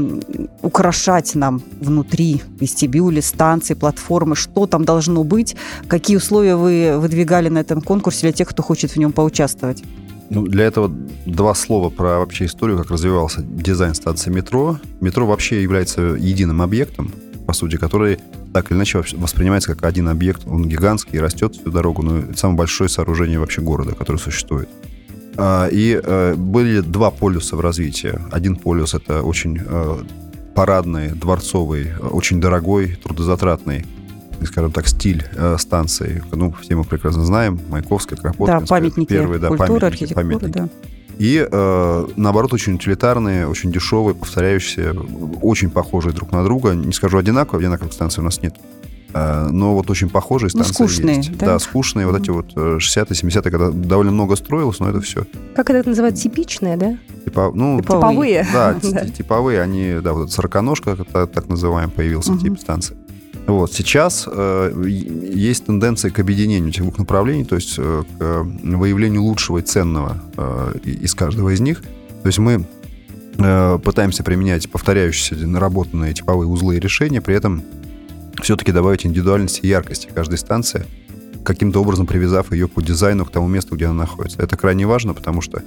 украшать 0.62 1.34
нам 1.34 1.62
внутри 1.80 2.42
вестибюли, 2.58 3.20
станции, 3.20 3.74
платформы, 3.74 4.34
что 4.34 4.66
там 4.66 4.84
должно 4.84 5.24
быть, 5.24 5.56
какие 5.88 6.16
условия 6.16 6.56
вы 6.56 6.98
выдвигали 6.98 7.48
на 7.48 7.58
этом 7.58 7.82
конкурсе 7.82 8.22
для 8.22 8.32
тех, 8.32 8.48
кто 8.48 8.62
хочет 8.62 8.92
в 8.92 8.96
нем 8.96 9.12
поучаствовать? 9.12 9.82
Ну, 10.30 10.46
для 10.46 10.64
этого 10.64 10.90
два 11.26 11.54
слова 11.54 11.90
про 11.90 12.18
вообще 12.18 12.46
историю, 12.46 12.78
как 12.78 12.90
развивался 12.90 13.42
дизайн 13.42 13.94
станции 13.94 14.30
метро. 14.30 14.78
Метро 15.00 15.26
вообще 15.26 15.62
является 15.62 16.00
единым 16.00 16.62
объектом, 16.62 17.12
по 17.46 17.52
сути, 17.52 17.76
который 17.76 18.18
так 18.52 18.70
или 18.70 18.78
иначе 18.78 19.02
воспринимается 19.14 19.74
как 19.74 19.84
один 19.84 20.08
объект. 20.08 20.42
Он 20.46 20.68
гигантский, 20.68 21.20
растет 21.20 21.54
всю 21.54 21.70
дорогу, 21.70 22.02
но 22.02 22.18
это 22.18 22.38
самое 22.38 22.58
большое 22.58 22.88
сооружение 22.88 23.38
вообще 23.38 23.62
города, 23.62 23.94
которое 23.94 24.18
существует. 24.18 24.68
А, 25.36 25.66
и 25.66 26.00
э, 26.02 26.34
были 26.34 26.80
два 26.80 27.10
полюса 27.10 27.56
в 27.56 27.60
развитии. 27.60 28.18
Один 28.30 28.56
полюс— 28.56 28.94
это 28.94 29.22
очень 29.22 29.60
э, 29.64 29.98
парадный, 30.54 31.10
дворцовый, 31.10 31.92
очень 31.98 32.40
дорогой, 32.40 32.96
трудозатратный 33.02 33.86
скажем 34.46 34.72
так, 34.72 34.88
стиль 34.88 35.24
э, 35.36 35.56
станции. 35.58 36.22
Ну, 36.32 36.52
все 36.60 36.74
мы 36.74 36.84
прекрасно 36.84 37.24
знаем. 37.24 37.60
Маяковская, 37.68 38.18
Кропоткинская. 38.18 38.60
Да, 38.60 38.66
памятники 38.66 39.08
первые, 39.08 39.38
да, 39.38 39.48
культуры, 39.48 39.80
памятники, 39.80 39.84
архитектуры, 39.84 40.38
памятники. 40.38 40.58
да. 40.58 40.68
И, 41.18 41.46
э, 41.50 42.06
наоборот, 42.16 42.52
очень 42.52 42.74
утилитарные, 42.74 43.46
очень 43.46 43.70
дешевые, 43.70 44.14
повторяющиеся, 44.14 44.94
очень 45.42 45.70
похожие 45.70 46.12
друг 46.12 46.32
на 46.32 46.42
друга. 46.44 46.72
Не 46.74 46.92
скажу 46.92 47.18
одинаковые, 47.18 47.66
одинаковых 47.66 47.92
станций 47.92 48.20
у 48.20 48.24
нас 48.24 48.42
нет. 48.42 48.56
Э, 49.14 49.48
но 49.50 49.74
вот 49.74 49.90
очень 49.90 50.08
похожие 50.08 50.50
Ну, 50.54 50.64
станции 50.64 50.72
скучные, 50.86 51.16
есть. 51.16 51.36
да? 51.36 51.46
Да, 51.46 51.58
скучные. 51.58 52.06
Вот 52.06 52.20
эти 52.20 52.30
вот 52.30 52.52
э, 52.56 52.78
60-е, 52.78 53.04
70-е, 53.30 53.50
когда 53.50 53.70
довольно 53.70 54.10
много 54.12 54.36
строилось, 54.36 54.80
но 54.80 54.88
это 54.88 55.00
все. 55.00 55.26
Как 55.54 55.68
это 55.70 55.88
называется? 55.88 56.22
Типичное, 56.22 56.76
да? 56.76 56.96
Типа, 57.24 57.52
ну, 57.54 57.80
Типовые. 57.80 58.46
Да, 58.52 58.74
типовые, 58.80 59.60
они, 59.60 59.98
да, 60.02 60.14
вот 60.14 60.32
сороконожка, 60.32 60.96
так 60.96 61.48
называемый, 61.48 61.92
появился 61.94 62.36
тип 62.38 62.58
станции. 62.58 62.96
Вот, 63.46 63.72
сейчас 63.72 64.28
э, 64.30 64.72
есть 64.86 65.66
тенденция 65.66 66.10
к 66.10 66.18
объединению 66.20 66.70
этих 66.70 66.82
двух 66.82 66.98
направлений, 66.98 67.44
то 67.44 67.56
есть 67.56 67.74
э, 67.76 68.02
к 68.18 68.22
э, 68.22 68.42
выявлению 68.42 69.22
лучшего 69.22 69.58
и 69.58 69.62
ценного 69.62 70.22
э, 70.36 70.74
из 70.84 71.14
каждого 71.14 71.50
из 71.50 71.60
них. 71.60 71.82
То 72.22 72.28
есть 72.28 72.38
мы 72.38 72.64
э, 73.38 73.78
пытаемся 73.82 74.22
применять 74.22 74.70
повторяющиеся 74.70 75.34
наработанные 75.46 76.14
типовые 76.14 76.48
узлы 76.48 76.76
и 76.76 76.80
решения, 76.80 77.20
при 77.20 77.34
этом 77.34 77.62
все-таки 78.42 78.70
добавить 78.70 79.04
индивидуальности 79.04 79.60
и 79.62 79.68
яркости 79.68 80.08
каждой 80.14 80.38
станции, 80.38 80.86
каким-то 81.44 81.80
образом 81.80 82.06
привязав 82.06 82.52
ее 82.52 82.68
по 82.68 82.80
дизайну 82.80 83.24
к 83.24 83.32
тому 83.32 83.48
месту, 83.48 83.74
где 83.74 83.86
она 83.86 83.94
находится. 83.94 84.40
Это 84.40 84.56
крайне 84.56 84.86
важно, 84.86 85.14
потому 85.14 85.40
что 85.40 85.62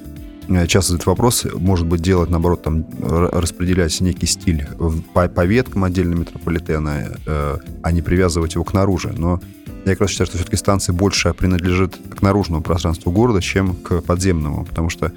часто 0.67 0.95
этот 0.95 1.05
вопрос 1.07 1.45
может 1.55 1.87
быть 1.87 2.01
делать, 2.01 2.29
наоборот, 2.29 2.63
там, 2.63 2.85
распределять 3.01 3.99
некий 4.01 4.25
стиль 4.25 4.67
по, 5.13 5.27
по 5.27 5.45
веткам 5.45 5.83
отдельно 5.83 6.15
метрополитена, 6.15 7.17
э, 7.25 7.57
а 7.81 7.91
не 7.91 8.01
привязывать 8.01 8.55
его 8.55 8.63
к 8.63 8.73
наружу. 8.73 9.11
Но 9.15 9.41
я 9.85 9.91
как 9.91 10.01
раз 10.01 10.09
считаю, 10.11 10.27
что 10.27 10.37
все-таки 10.37 10.57
станция 10.57 10.93
больше 10.93 11.33
принадлежит 11.33 11.95
к 12.17 12.21
наружному 12.21 12.63
пространству 12.63 13.11
города, 13.11 13.41
чем 13.41 13.75
к 13.75 14.01
подземному, 14.01 14.65
потому 14.65 14.89
что 14.89 15.11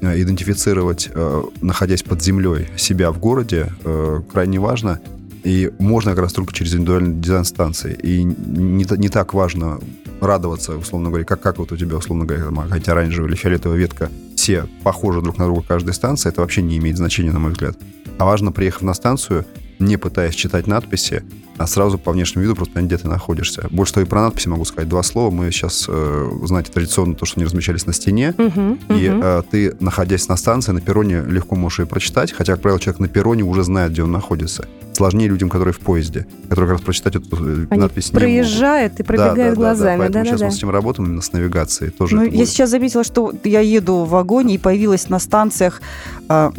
э, 0.00 0.20
идентифицировать, 0.20 1.10
э, 1.12 1.42
находясь 1.60 2.02
под 2.02 2.22
землей, 2.22 2.68
себя 2.76 3.10
в 3.10 3.18
городе 3.18 3.72
э, 3.84 4.22
крайне 4.32 4.58
важно. 4.58 5.00
И 5.44 5.70
можно 5.78 6.12
как 6.12 6.20
раз 6.20 6.32
только 6.32 6.54
через 6.54 6.72
индивидуальный 6.72 7.20
дизайн 7.20 7.44
станции. 7.44 7.94
И 8.02 8.22
не, 8.22 8.86
не 8.96 9.08
так 9.10 9.34
важно 9.34 9.78
радоваться, 10.22 10.76
условно 10.76 11.10
говоря, 11.10 11.26
как, 11.26 11.42
как 11.42 11.58
вот 11.58 11.70
у 11.72 11.76
тебя, 11.76 11.96
условно 11.96 12.24
говоря, 12.24 12.46
какая-то 12.46 12.92
оранжевая 12.92 13.28
или 13.28 13.36
фиолетовая 13.36 13.76
ветка, 13.76 14.10
все 14.44 14.68
похожи 14.82 15.22
друг 15.22 15.38
на 15.38 15.46
друга 15.46 15.64
каждая 15.66 15.94
станция, 15.94 16.28
это 16.28 16.42
вообще 16.42 16.60
не 16.60 16.76
имеет 16.76 16.98
значения, 16.98 17.32
на 17.32 17.38
мой 17.38 17.52
взгляд. 17.52 17.78
А 18.18 18.26
важно, 18.26 18.52
приехав 18.52 18.82
на 18.82 18.92
станцию, 18.92 19.46
не 19.78 19.96
пытаясь 19.96 20.34
читать 20.34 20.66
надписи, 20.66 21.24
а 21.56 21.66
сразу 21.66 21.98
по 21.98 22.12
внешнему 22.12 22.44
виду 22.44 22.54
просто 22.56 22.74
понять, 22.74 22.88
где 22.88 22.98
ты 22.98 23.08
находишься. 23.08 23.66
Больше 23.70 23.94
того, 23.94 24.06
и 24.06 24.08
про 24.08 24.22
надписи 24.22 24.48
могу 24.48 24.64
сказать 24.64 24.88
два 24.88 25.02
слова. 25.02 25.30
Мы 25.30 25.50
сейчас, 25.50 25.86
э, 25.88 26.30
знаете, 26.44 26.72
традиционно 26.72 27.14
то, 27.14 27.26
что 27.26 27.38
они 27.38 27.46
размещались 27.46 27.86
на 27.86 27.92
стене, 27.92 28.34
Мгм, 28.36 28.78
и 28.90 29.08
мгм. 29.08 29.20
э, 29.22 29.42
ты, 29.50 29.76
находясь 29.80 30.28
на 30.28 30.36
станции, 30.36 30.72
на 30.72 30.80
перроне, 30.80 31.22
легко 31.26 31.54
можешь 31.56 31.80
ее 31.80 31.86
прочитать, 31.86 32.32
хотя, 32.32 32.52
как 32.54 32.62
правило, 32.62 32.80
человек 32.80 33.00
на 33.00 33.08
перроне 33.08 33.42
уже 33.44 33.62
знает, 33.64 33.92
где 33.92 34.02
он 34.02 34.10
находится. 34.12 34.66
Сложнее 34.92 35.26
людям, 35.28 35.48
которые 35.48 35.74
в 35.74 35.80
поезде, 35.80 36.26
которые 36.48 36.66
как 36.68 36.78
раз 36.78 36.80
прочитать 36.82 37.16
эту 37.16 37.36
э, 37.36 37.66
Они 37.70 37.80
надпись 37.80 38.10
проезжают 38.10 38.94
и 38.94 38.96
Да, 38.98 39.04
пробегают 39.04 39.36
да, 39.36 39.44
да, 39.44 39.50
да. 39.50 39.54
глазами. 39.56 39.98
Поэтому 39.98 40.24
сейчас 40.24 40.32
Да-да-да. 40.32 40.46
мы 40.46 40.52
с 40.52 40.56
этим 40.58 40.70
работаем 40.70 41.08
именно 41.08 41.22
с 41.22 41.32
навигацией. 41.32 41.90
Тоже 41.90 42.14
Ну, 42.16 42.22
я 42.24 42.30
будет. 42.30 42.48
сейчас 42.48 42.70
заметила, 42.70 43.02
что 43.04 43.32
я 43.44 43.60
еду 43.60 44.04
в 44.04 44.08
вагоне 44.10 44.54
и 44.54 44.58
появилась 44.58 45.08
на 45.08 45.18
станциях. 45.18 45.82
а, 46.28 46.52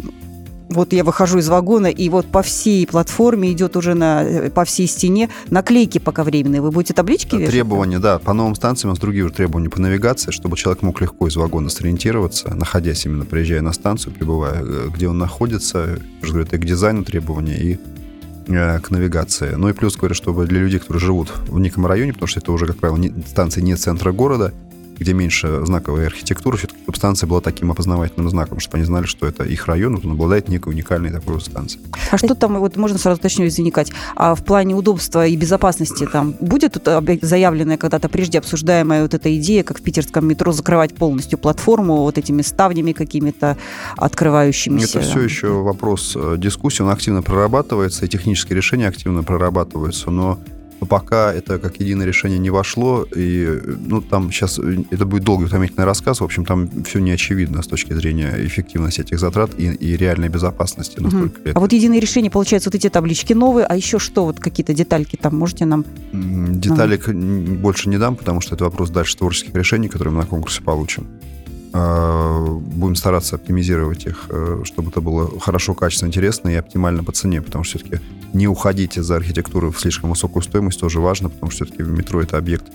вот 0.69 0.93
я 0.93 1.03
выхожу 1.03 1.39
из 1.39 1.47
вагона, 1.47 1.87
и 1.87 2.09
вот 2.09 2.25
по 2.25 2.41
всей 2.41 2.85
платформе 2.87 3.51
идет 3.51 3.75
уже 3.75 3.93
на, 3.93 4.23
э, 4.23 4.49
по 4.49 4.65
всей 4.65 4.87
стене 4.87 5.29
наклейки 5.49 5.99
пока 5.99 6.23
временные. 6.23 6.61
Вы 6.61 6.71
будете 6.71 6.93
таблички 6.93 7.35
вешать? 7.35 7.51
Требования, 7.51 7.99
да, 7.99 8.19
по 8.19 8.33
новым 8.33 8.55
станциям 8.55 8.89
у 8.89 8.93
нас 8.93 8.99
другие 8.99 9.25
уже 9.25 9.33
требования 9.33 9.69
по 9.69 9.79
навигации, 9.79 10.31
чтобы 10.31 10.57
человек 10.57 10.81
мог 10.81 10.99
легко 11.01 11.27
из 11.27 11.35
вагона 11.35 11.69
сориентироваться, 11.69 12.53
находясь 12.53 13.05
именно, 13.05 13.25
приезжая 13.25 13.61
на 13.61 13.73
станцию, 13.73 14.13
прибывая, 14.13 14.63
э, 14.63 14.89
где 14.93 15.07
он 15.07 15.17
находится. 15.17 15.99
Я 16.21 16.25
же 16.25 16.33
говорю, 16.33 16.47
это 16.47 16.55
и 16.55 16.59
к 16.59 16.65
дизайну 16.65 17.03
требования, 17.03 17.57
и 17.57 17.79
э, 18.47 18.79
к 18.79 18.89
навигации. 18.91 19.55
Ну 19.55 19.69
и 19.69 19.73
плюс, 19.73 19.95
говорю, 19.95 20.15
чтобы 20.15 20.45
для 20.45 20.61
людей, 20.61 20.79
которые 20.79 21.01
живут 21.01 21.31
в 21.47 21.59
неком 21.59 21.85
районе, 21.85 22.13
потому 22.13 22.27
что 22.27 22.39
это 22.39 22.51
уже, 22.51 22.65
как 22.65 22.77
правило, 22.77 22.97
не, 22.97 23.13
станции 23.27 23.61
не 23.61 23.75
центра 23.75 24.11
города, 24.11 24.53
где 24.97 25.13
меньше 25.13 25.65
знаковой 25.65 26.07
архитектуры, 26.07 26.57
все-таки 26.57 26.85
чтобы 26.85 26.97
станция 26.97 27.27
была 27.27 27.41
таким 27.41 27.71
опознавательным 27.71 28.29
знаком, 28.29 28.59
чтобы 28.59 28.77
они 28.77 28.85
знали, 28.85 29.05
что 29.05 29.27
это 29.27 29.43
их 29.43 29.67
район, 29.67 29.99
он 30.03 30.11
обладает 30.11 30.49
некой 30.49 30.73
уникальной 30.73 31.11
такой 31.11 31.33
вот 31.33 31.43
станцией. 31.43 31.83
А 32.11 32.17
что 32.17 32.35
там, 32.35 32.59
вот 32.59 32.77
можно 32.77 32.97
сразу 32.97 33.19
уточню, 33.19 33.47
извини, 33.47 33.71
Кать, 33.71 33.91
а 34.15 34.35
в 34.35 34.43
плане 34.43 34.75
удобства 34.75 35.25
и 35.25 35.35
безопасности 35.35 36.05
там 36.05 36.35
будет 36.39 36.73
тут 36.73 36.87
заявленная 37.21 37.77
когда-то 37.77 38.07
прежде 38.07 38.37
обсуждаемая 38.37 39.01
вот 39.01 39.13
эта 39.13 39.35
идея, 39.37 39.63
как 39.63 39.79
в 39.79 39.81
питерском 39.81 40.27
метро 40.27 40.51
закрывать 40.51 40.95
полностью 40.95 41.37
платформу 41.37 41.97
вот 41.97 42.17
этими 42.17 42.41
ставнями 42.41 42.93
какими-то 42.93 43.57
открывающимися? 43.97 44.99
Это 44.99 45.07
все 45.07 45.21
еще 45.21 45.47
вопрос 45.47 46.13
э, 46.15 46.35
дискуссии, 46.37 46.83
он 46.83 46.89
активно 46.89 47.21
прорабатывается, 47.21 48.05
и 48.05 48.07
технические 48.07 48.55
решения 48.55 48.87
активно 48.87 49.23
прорабатываются, 49.23 50.11
но 50.11 50.39
пока 50.79 51.33
это 51.33 51.57
как 51.59 51.79
единое 51.79 52.05
решение 52.05 52.39
не 52.39 52.49
вошло, 52.49 53.07
и 53.15 53.61
ну, 53.87 54.01
там 54.01 54.31
сейчас 54.31 54.59
э, 54.59 54.83
это 54.91 55.05
будет 55.05 55.23
долгий 55.23 55.45
утомительный 55.45 55.85
рассказ, 55.85 56.21
в 56.21 56.23
общем, 56.23 56.45
там 56.45 56.69
все 56.83 56.99
не 56.99 57.11
очевидно 57.11 57.61
с 57.61 57.67
точки 57.67 57.93
зрения 57.93 58.33
эффективности 58.37 59.01
этих 59.01 59.19
затрат 59.19 59.51
и, 59.57 59.67
и 59.67 59.97
реальной 59.97 60.29
безопасности, 60.29 60.99
это. 60.99 61.51
А 61.53 61.59
вот 61.59 61.73
единое 61.73 61.99
решение, 61.99 62.29
получается, 62.29 62.69
вот 62.69 62.75
эти 62.75 62.89
таблички 62.89 63.33
новые, 63.33 63.65
а 63.65 63.75
еще 63.75 63.99
что, 63.99 64.25
вот 64.25 64.39
какие-то 64.39 64.73
детальки 64.73 65.15
там 65.15 65.37
можете 65.37 65.65
нам... 65.65 65.85
Деталек 66.11 67.09
н- 67.09 67.55
больше 67.55 67.89
не 67.89 67.97
дам, 67.97 68.15
потому 68.15 68.41
что 68.41 68.55
это 68.55 68.65
вопрос 68.65 68.89
дальше 68.89 69.17
творческих 69.17 69.55
решений, 69.55 69.87
которые 69.87 70.13
мы 70.13 70.21
на 70.21 70.27
конкурсе 70.27 70.61
получим. 70.61 71.07
А, 71.73 72.45
Будем 72.45 72.95
стараться 72.95 73.35
оптимизировать 73.35 74.05
их, 74.05 74.27
э, 74.29 74.61
чтобы 74.63 74.91
это 74.91 75.01
было 75.01 75.39
хорошо, 75.39 75.73
качественно, 75.73 76.09
интересно 76.09 76.49
и 76.49 76.55
оптимально 76.55 77.03
по 77.03 77.11
цене, 77.11 77.41
потому 77.41 77.63
что 77.63 77.77
все-таки 77.77 78.01
не 78.35 78.47
уходить 78.47 78.97
из-за 78.97 79.15
архитектуры 79.15 79.71
в 79.71 79.79
слишком 79.79 80.11
высокую 80.11 80.43
стоимость 80.43 80.79
тоже 80.79 80.99
важно, 80.99 81.29
потому 81.29 81.51
что 81.51 81.65
все-таки 81.65 81.83
метро 81.83 82.21
это 82.21 82.37
объект 82.37 82.65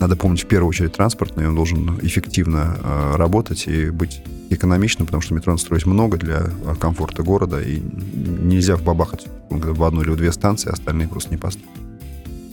надо 0.00 0.16
помнить 0.16 0.42
в 0.42 0.46
первую 0.46 0.68
очередь 0.68 0.92
транспортный, 0.92 1.48
он 1.48 1.54
должен 1.54 1.98
эффективно 2.02 2.76
э, 2.82 3.16
работать 3.16 3.66
и 3.68 3.90
быть 3.90 4.22
экономичным, 4.50 5.06
потому 5.06 5.22
что 5.22 5.34
метро 5.34 5.52
надо 5.52 5.62
строить 5.62 5.86
много 5.86 6.18
для 6.18 6.40
э, 6.40 6.74
комфорта 6.78 7.22
города, 7.22 7.60
и 7.60 7.80
нельзя 7.80 8.76
вбабахать 8.76 9.26
в 9.48 9.82
одну 9.82 10.02
или 10.02 10.10
в 10.10 10.16
две 10.16 10.32
станции, 10.32 10.70
остальные 10.70 11.08
просто 11.08 11.30
не 11.30 11.36
построить. 11.38 11.70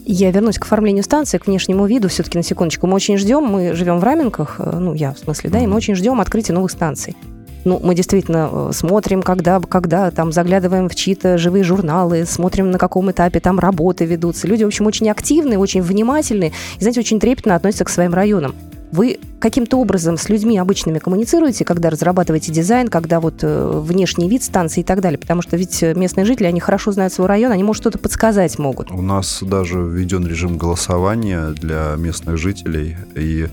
Я 0.05 0.31
вернусь 0.31 0.57
к 0.57 0.63
оформлению 0.63 1.03
станции, 1.03 1.37
к 1.37 1.47
внешнему 1.47 1.85
виду. 1.85 2.09
Все-таки 2.09 2.37
на 2.37 2.43
секундочку. 2.43 2.87
Мы 2.87 2.95
очень 2.95 3.17
ждем, 3.17 3.43
мы 3.43 3.73
живем 3.73 3.99
в 3.99 4.03
Раменках, 4.03 4.55
э, 4.59 4.77
ну, 4.79 4.93
я 4.93 5.13
в 5.13 5.19
смысле, 5.19 5.49
да, 5.49 5.59
и 5.59 5.67
мы 5.67 5.75
очень 5.75 5.95
ждем 5.95 6.21
открытия 6.21 6.53
новых 6.53 6.71
станций. 6.71 7.15
Ну, 7.63 7.79
мы 7.83 7.93
действительно 7.93 8.49
э, 8.51 8.71
смотрим, 8.73 9.21
когда, 9.21 9.59
когда 9.59 10.09
там 10.11 10.31
заглядываем 10.31 10.89
в 10.89 10.95
чьи-то 10.95 11.37
живые 11.37 11.63
журналы, 11.63 12.25
смотрим, 12.25 12.71
на 12.71 12.79
каком 12.79 13.11
этапе 13.11 13.39
там 13.39 13.59
работы 13.59 14.05
ведутся. 14.05 14.47
Люди, 14.47 14.63
в 14.63 14.67
общем, 14.67 14.87
очень 14.87 15.09
активные, 15.09 15.59
очень 15.59 15.81
внимательные 15.81 16.51
и, 16.77 16.81
знаете, 16.81 16.99
очень 16.99 17.19
трепетно 17.19 17.55
относятся 17.55 17.85
к 17.85 17.89
своим 17.89 18.13
районам. 18.13 18.55
Вы 18.91 19.19
каким-то 19.39 19.77
образом 19.77 20.17
с 20.17 20.27
людьми 20.27 20.57
обычными 20.57 20.99
коммуницируете, 20.99 21.63
когда 21.63 21.89
разрабатываете 21.89 22.51
дизайн, 22.51 22.89
когда 22.89 23.21
вот 23.21 23.35
э, 23.41 23.71
внешний 23.85 24.27
вид 24.27 24.43
станции 24.43 24.81
и 24.81 24.83
так 24.83 24.99
далее? 24.99 25.17
Потому 25.17 25.41
что 25.41 25.55
ведь 25.55 25.81
местные 25.81 26.25
жители, 26.25 26.47
они 26.47 26.59
хорошо 26.59 26.91
знают 26.91 27.13
свой 27.13 27.27
район, 27.27 27.51
они, 27.51 27.63
может, 27.63 27.83
что-то 27.83 27.99
подсказать 27.99 28.57
могут. 28.59 28.91
У 28.91 29.01
нас 29.01 29.41
даже 29.41 29.79
введен 29.79 30.27
режим 30.27 30.57
голосования 30.57 31.49
для 31.51 31.93
местных 31.97 32.37
жителей, 32.37 32.97
и 33.15 33.47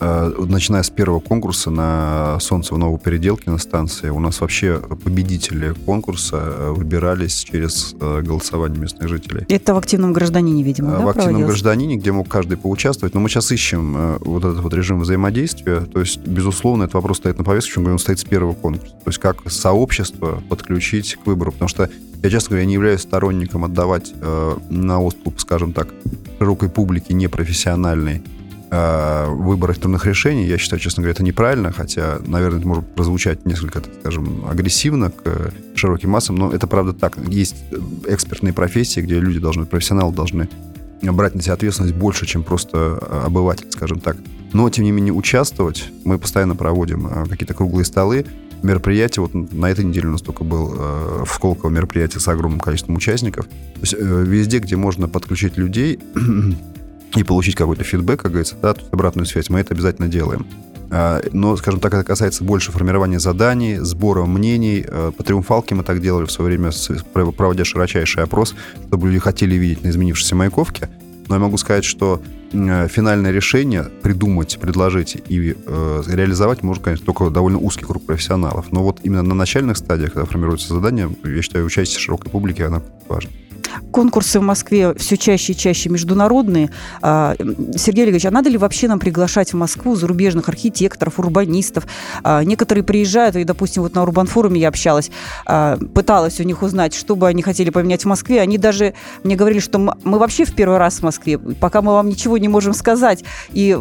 начиная 0.00 0.82
с 0.82 0.90
первого 0.90 1.20
конкурса 1.20 1.70
на 1.70 2.38
Солнцево 2.40 2.78
Новопеределке 2.78 3.50
на 3.50 3.58
станции, 3.58 4.08
у 4.08 4.18
нас 4.18 4.40
вообще 4.40 4.78
победители 4.78 5.74
конкурса 5.86 6.36
э, 6.42 6.70
выбирались 6.72 7.38
через 7.38 7.94
э, 8.00 8.22
голосование 8.22 8.80
местных 8.80 9.08
жителей. 9.08 9.44
Это 9.48 9.74
в 9.74 9.78
активном 9.78 10.12
гражданине, 10.12 10.62
видимо, 10.62 10.96
В 10.98 11.04
да, 11.04 11.10
активном 11.10 11.46
гражданине, 11.46 11.96
где 11.96 12.12
мог 12.12 12.28
каждый 12.28 12.56
поучаствовать. 12.56 13.14
Но 13.14 13.20
мы 13.20 13.28
сейчас 13.28 13.50
ищем 13.52 14.18
вот 14.20 14.44
этот 14.44 14.60
вот 14.60 14.74
режим 14.74 15.00
взаимодействия. 15.00 15.80
То 15.80 16.00
есть, 16.00 16.18
безусловно, 16.26 16.84
этот 16.84 16.94
вопрос 16.94 17.18
стоит 17.18 17.38
на 17.38 17.44
повестке, 17.44 17.80
он 17.80 17.98
стоит 17.98 18.18
с 18.18 18.24
первого 18.24 18.54
конкурса. 18.54 18.94
То 19.04 19.08
есть, 19.08 19.18
как 19.18 19.50
сообщество 19.50 20.42
подключить 20.48 21.16
к 21.16 21.26
выбору. 21.26 21.52
Потому 21.52 21.68
что 21.68 21.88
я, 22.22 22.30
честно 22.30 22.50
говоря, 22.50 22.66
не 22.66 22.74
являюсь 22.74 23.02
сторонником 23.02 23.64
отдавать 23.64 24.14
э, 24.20 24.56
на 24.70 25.00
откуп, 25.02 25.40
скажем 25.40 25.72
так, 25.72 25.88
широкой 26.38 26.70
публике 26.70 27.12
непрофессиональной 27.12 28.16
э, 28.16 28.43
выбор 29.28 29.70
электронных 29.70 30.06
решений. 30.06 30.46
Я 30.46 30.58
считаю, 30.58 30.80
честно 30.80 31.02
говоря, 31.02 31.12
это 31.12 31.22
неправильно, 31.22 31.72
хотя, 31.72 32.18
наверное, 32.26 32.58
это 32.58 32.68
может 32.68 32.94
прозвучать 32.94 33.44
несколько, 33.46 33.80
так 33.80 33.92
скажем, 34.00 34.44
агрессивно 34.48 35.10
к 35.10 35.52
широким 35.74 36.10
массам, 36.10 36.36
но 36.36 36.52
это 36.52 36.66
правда 36.66 36.92
так. 36.92 37.18
Есть 37.28 37.56
экспертные 38.06 38.52
профессии, 38.52 39.00
где 39.00 39.20
люди 39.20 39.38
должны, 39.38 39.66
профессионалы 39.66 40.14
должны 40.14 40.48
брать 41.02 41.34
на 41.34 41.42
себя 41.42 41.54
ответственность 41.54 41.94
больше, 41.94 42.26
чем 42.26 42.42
просто 42.42 42.96
обыватель, 43.24 43.66
скажем 43.70 44.00
так. 44.00 44.16
Но, 44.52 44.70
тем 44.70 44.84
не 44.84 44.92
менее, 44.92 45.12
участвовать. 45.12 45.90
Мы 46.04 46.18
постоянно 46.18 46.54
проводим 46.54 47.08
э, 47.08 47.26
какие-то 47.28 47.54
круглые 47.54 47.84
столы, 47.84 48.24
мероприятия. 48.62 49.20
Вот 49.20 49.34
на 49.34 49.66
этой 49.66 49.84
неделе 49.84 50.08
у 50.08 50.12
нас 50.12 50.22
только 50.22 50.44
был 50.44 50.74
э, 50.78 51.24
в 51.26 51.34
Сколково 51.34 51.70
мероприятие 51.70 52.20
с 52.20 52.28
огромным 52.28 52.60
количеством 52.60 52.94
участников. 52.94 53.46
То 53.46 53.80
есть 53.80 53.94
э, 53.94 54.24
везде, 54.26 54.60
где 54.60 54.76
можно 54.76 55.08
подключить 55.08 55.56
людей, 55.56 55.98
и 57.16 57.22
получить 57.22 57.54
какой-то 57.54 57.84
фидбэк, 57.84 58.20
как 58.22 58.30
говорится, 58.32 58.56
да, 58.60 58.74
обратную 58.90 59.26
связь, 59.26 59.48
мы 59.48 59.60
это 59.60 59.74
обязательно 59.74 60.08
делаем. 60.08 60.46
А, 60.90 61.20
но, 61.32 61.56
скажем 61.56 61.80
так, 61.80 61.94
это 61.94 62.04
касается 62.04 62.44
больше 62.44 62.70
формирования 62.70 63.18
заданий, 63.18 63.78
сбора 63.78 64.26
мнений. 64.26 64.84
А, 64.86 65.10
по 65.12 65.22
триумфалке 65.22 65.74
мы 65.74 65.82
так 65.82 66.00
делали 66.00 66.26
в 66.26 66.30
свое 66.30 66.50
время, 66.50 66.70
проводя 67.12 67.64
широчайший 67.64 68.22
опрос, 68.22 68.54
чтобы 68.86 69.08
люди 69.08 69.18
хотели 69.18 69.54
видеть 69.56 69.82
на 69.82 69.88
изменившейся 69.88 70.34
Маяковке. 70.34 70.88
Но 71.28 71.36
я 71.36 71.40
могу 71.40 71.56
сказать, 71.56 71.84
что 71.84 72.22
финальное 72.52 73.32
решение 73.32 73.84
придумать, 74.02 74.58
предложить 74.60 75.16
и 75.28 75.56
э, 75.66 76.02
реализовать 76.06 76.62
может, 76.62 76.84
конечно, 76.84 77.04
только 77.04 77.28
довольно 77.30 77.58
узкий 77.58 77.84
круг 77.84 78.04
профессионалов. 78.06 78.70
Но 78.70 78.84
вот 78.84 79.00
именно 79.02 79.22
на 79.22 79.34
начальных 79.34 79.78
стадиях, 79.78 80.12
когда 80.12 80.26
формируется 80.26 80.72
задание, 80.72 81.10
я 81.24 81.42
считаю, 81.42 81.64
участие 81.64 81.98
широкой 81.98 82.30
публики, 82.30 82.62
она 82.62 82.82
важна. 83.08 83.30
Конкурсы 83.92 84.40
в 84.40 84.42
Москве 84.42 84.94
все 84.94 85.16
чаще 85.16 85.52
и 85.52 85.56
чаще 85.56 85.88
международные. 85.88 86.70
А, 87.02 87.34
Сергей 87.76 88.04
Олегович, 88.04 88.26
а 88.26 88.30
надо 88.30 88.50
ли 88.50 88.58
вообще 88.58 88.88
нам 88.88 88.98
приглашать 88.98 89.52
в 89.52 89.56
Москву 89.56 89.94
зарубежных 89.94 90.48
архитекторов, 90.48 91.18
урбанистов? 91.18 91.86
А, 92.22 92.42
некоторые 92.44 92.84
приезжают, 92.84 93.36
и, 93.36 93.44
допустим, 93.44 93.82
вот 93.82 93.94
на 93.94 94.02
Урбанфоруме 94.02 94.60
я 94.60 94.68
общалась, 94.68 95.10
а, 95.46 95.76
пыталась 95.94 96.40
у 96.40 96.42
них 96.42 96.62
узнать, 96.62 96.94
что 96.94 97.16
бы 97.16 97.28
они 97.28 97.42
хотели 97.42 97.70
поменять 97.70 98.02
в 98.02 98.06
Москве. 98.06 98.40
Они 98.40 98.58
даже 98.58 98.94
мне 99.22 99.36
говорили, 99.36 99.60
что 99.60 99.78
мы 99.78 100.18
вообще 100.18 100.44
в 100.44 100.54
первый 100.54 100.78
раз 100.78 100.98
в 100.98 101.02
Москве, 101.02 101.38
пока 101.38 101.82
мы 101.82 101.92
вам 101.92 102.08
ничего 102.08 102.38
не 102.38 102.48
можем 102.48 102.74
сказать. 102.74 103.24
И 103.52 103.76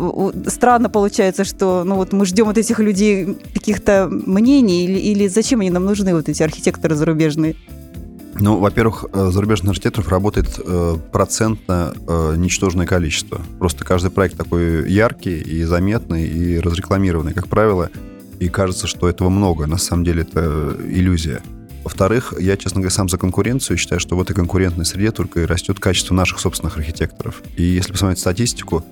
странно 0.47 0.89
получается, 0.89 1.43
что 1.43 1.83
ну, 1.83 1.95
вот 1.95 2.13
мы 2.13 2.25
ждем 2.25 2.49
от 2.49 2.57
этих 2.57 2.79
людей 2.79 3.37
каких-то 3.53 4.07
мнений, 4.09 4.85
или, 4.85 4.99
или 4.99 5.27
зачем 5.27 5.61
они 5.61 5.69
нам 5.69 5.85
нужны, 5.85 6.13
вот 6.13 6.29
эти 6.29 6.43
архитекторы 6.43 6.95
зарубежные? 6.95 7.55
Ну, 8.39 8.59
во-первых, 8.59 9.05
э, 9.13 9.29
зарубежных 9.31 9.71
архитекторов 9.71 10.09
работает 10.09 10.59
э, 10.59 10.97
процентно 11.11 11.93
э, 12.07 12.33
ничтожное 12.37 12.85
количество. 12.85 13.41
Просто 13.59 13.85
каждый 13.85 14.11
проект 14.11 14.37
такой 14.37 14.91
яркий 14.91 15.39
и 15.39 15.63
заметный, 15.63 16.25
и 16.25 16.59
разрекламированный, 16.59 17.33
как 17.33 17.47
правило, 17.47 17.89
и 18.39 18.49
кажется, 18.49 18.87
что 18.87 19.07
этого 19.07 19.29
много. 19.29 19.67
На 19.67 19.77
самом 19.77 20.03
деле 20.03 20.23
это 20.23 20.75
иллюзия. 20.83 21.41
Во-вторых, 21.83 22.33
я, 22.39 22.55
честно 22.55 22.79
говоря, 22.79 22.95
сам 22.95 23.09
за 23.09 23.17
конкуренцию 23.17 23.77
считаю, 23.77 23.99
что 23.99 24.15
в 24.15 24.21
этой 24.21 24.33
конкурентной 24.33 24.85
среде 24.85 25.11
только 25.11 25.41
и 25.41 25.45
растет 25.45 25.79
качество 25.79 26.15
наших 26.15 26.39
собственных 26.39 26.77
архитекторов. 26.77 27.41
И 27.57 27.63
если 27.63 27.91
посмотреть 27.91 28.19
статистику, 28.19 28.85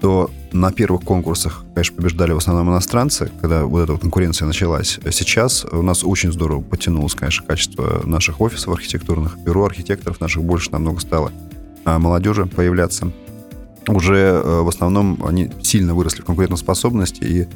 то 0.00 0.30
на 0.52 0.72
первых 0.72 1.02
конкурсах, 1.02 1.64
конечно, 1.74 1.96
побеждали 1.96 2.32
в 2.32 2.38
основном 2.38 2.70
иностранцы, 2.70 3.30
когда 3.40 3.64
вот 3.64 3.82
эта 3.82 3.92
вот 3.92 4.00
конкуренция 4.00 4.46
началась. 4.46 4.98
Сейчас 5.10 5.64
у 5.70 5.82
нас 5.82 6.04
очень 6.04 6.32
здорово 6.32 6.62
потянулось, 6.62 7.14
конечно, 7.14 7.46
качество 7.46 8.02
наших 8.04 8.40
офисов 8.40 8.74
архитектурных, 8.74 9.38
бюро 9.38 9.64
архитекторов 9.64 10.20
наших 10.20 10.42
больше 10.42 10.70
намного 10.72 11.00
стало. 11.00 11.32
А 11.84 11.98
молодежи 11.98 12.46
появляться. 12.46 13.12
Уже 13.88 14.16
э, 14.16 14.60
в 14.60 14.68
основном 14.68 15.22
они 15.24 15.50
сильно 15.62 15.94
выросли 15.94 16.22
в 16.22 16.24
конкурентоспособности, 16.24 17.24
и 17.24 17.48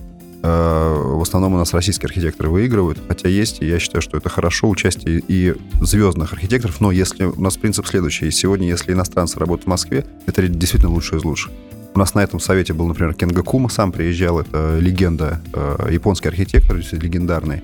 э, 0.43 1.03
в 1.17 1.21
основном 1.21 1.55
у 1.55 1.57
нас 1.59 1.73
российские 1.75 2.07
архитекторы 2.07 2.49
выигрывают, 2.49 2.99
хотя 3.07 3.29
есть, 3.29 3.63
и 3.63 3.67
я 3.67 3.79
считаю, 3.79 4.03
что 4.03 4.17
это 4.17 4.29
хорошо, 4.29 4.69
участие 4.69 5.23
и 5.27 5.55
звездных 5.81 6.33
архитекторов, 6.33 6.81
но 6.81 6.91
если 6.91 7.25
у 7.25 7.41
нас 7.41 7.57
принцип 7.57 7.87
следующий, 7.87 8.31
сегодня, 8.31 8.69
если 8.69 8.93
иностранцы 8.93 9.39
работают 9.39 9.67
в 9.67 9.69
Москве, 9.69 10.07
это 10.27 10.47
действительно 10.49 10.93
лучшие 10.93 11.21
из 11.21 11.25
лучших. 11.25 11.53
У 11.95 11.99
нас 11.99 12.15
на 12.15 12.25
этом 12.25 12.41
совете 12.41 12.73
был, 12.73 12.89
например, 12.89 13.15
Кенга 13.15 13.43
Кума, 13.43 13.69
сам 13.69 13.93
приезжал, 13.93 14.41
это 14.41 14.79
легенда, 14.81 15.41
э, 15.53 15.89
японский 15.93 16.29
архитектор, 16.29 16.77
легендарный, 16.77 17.63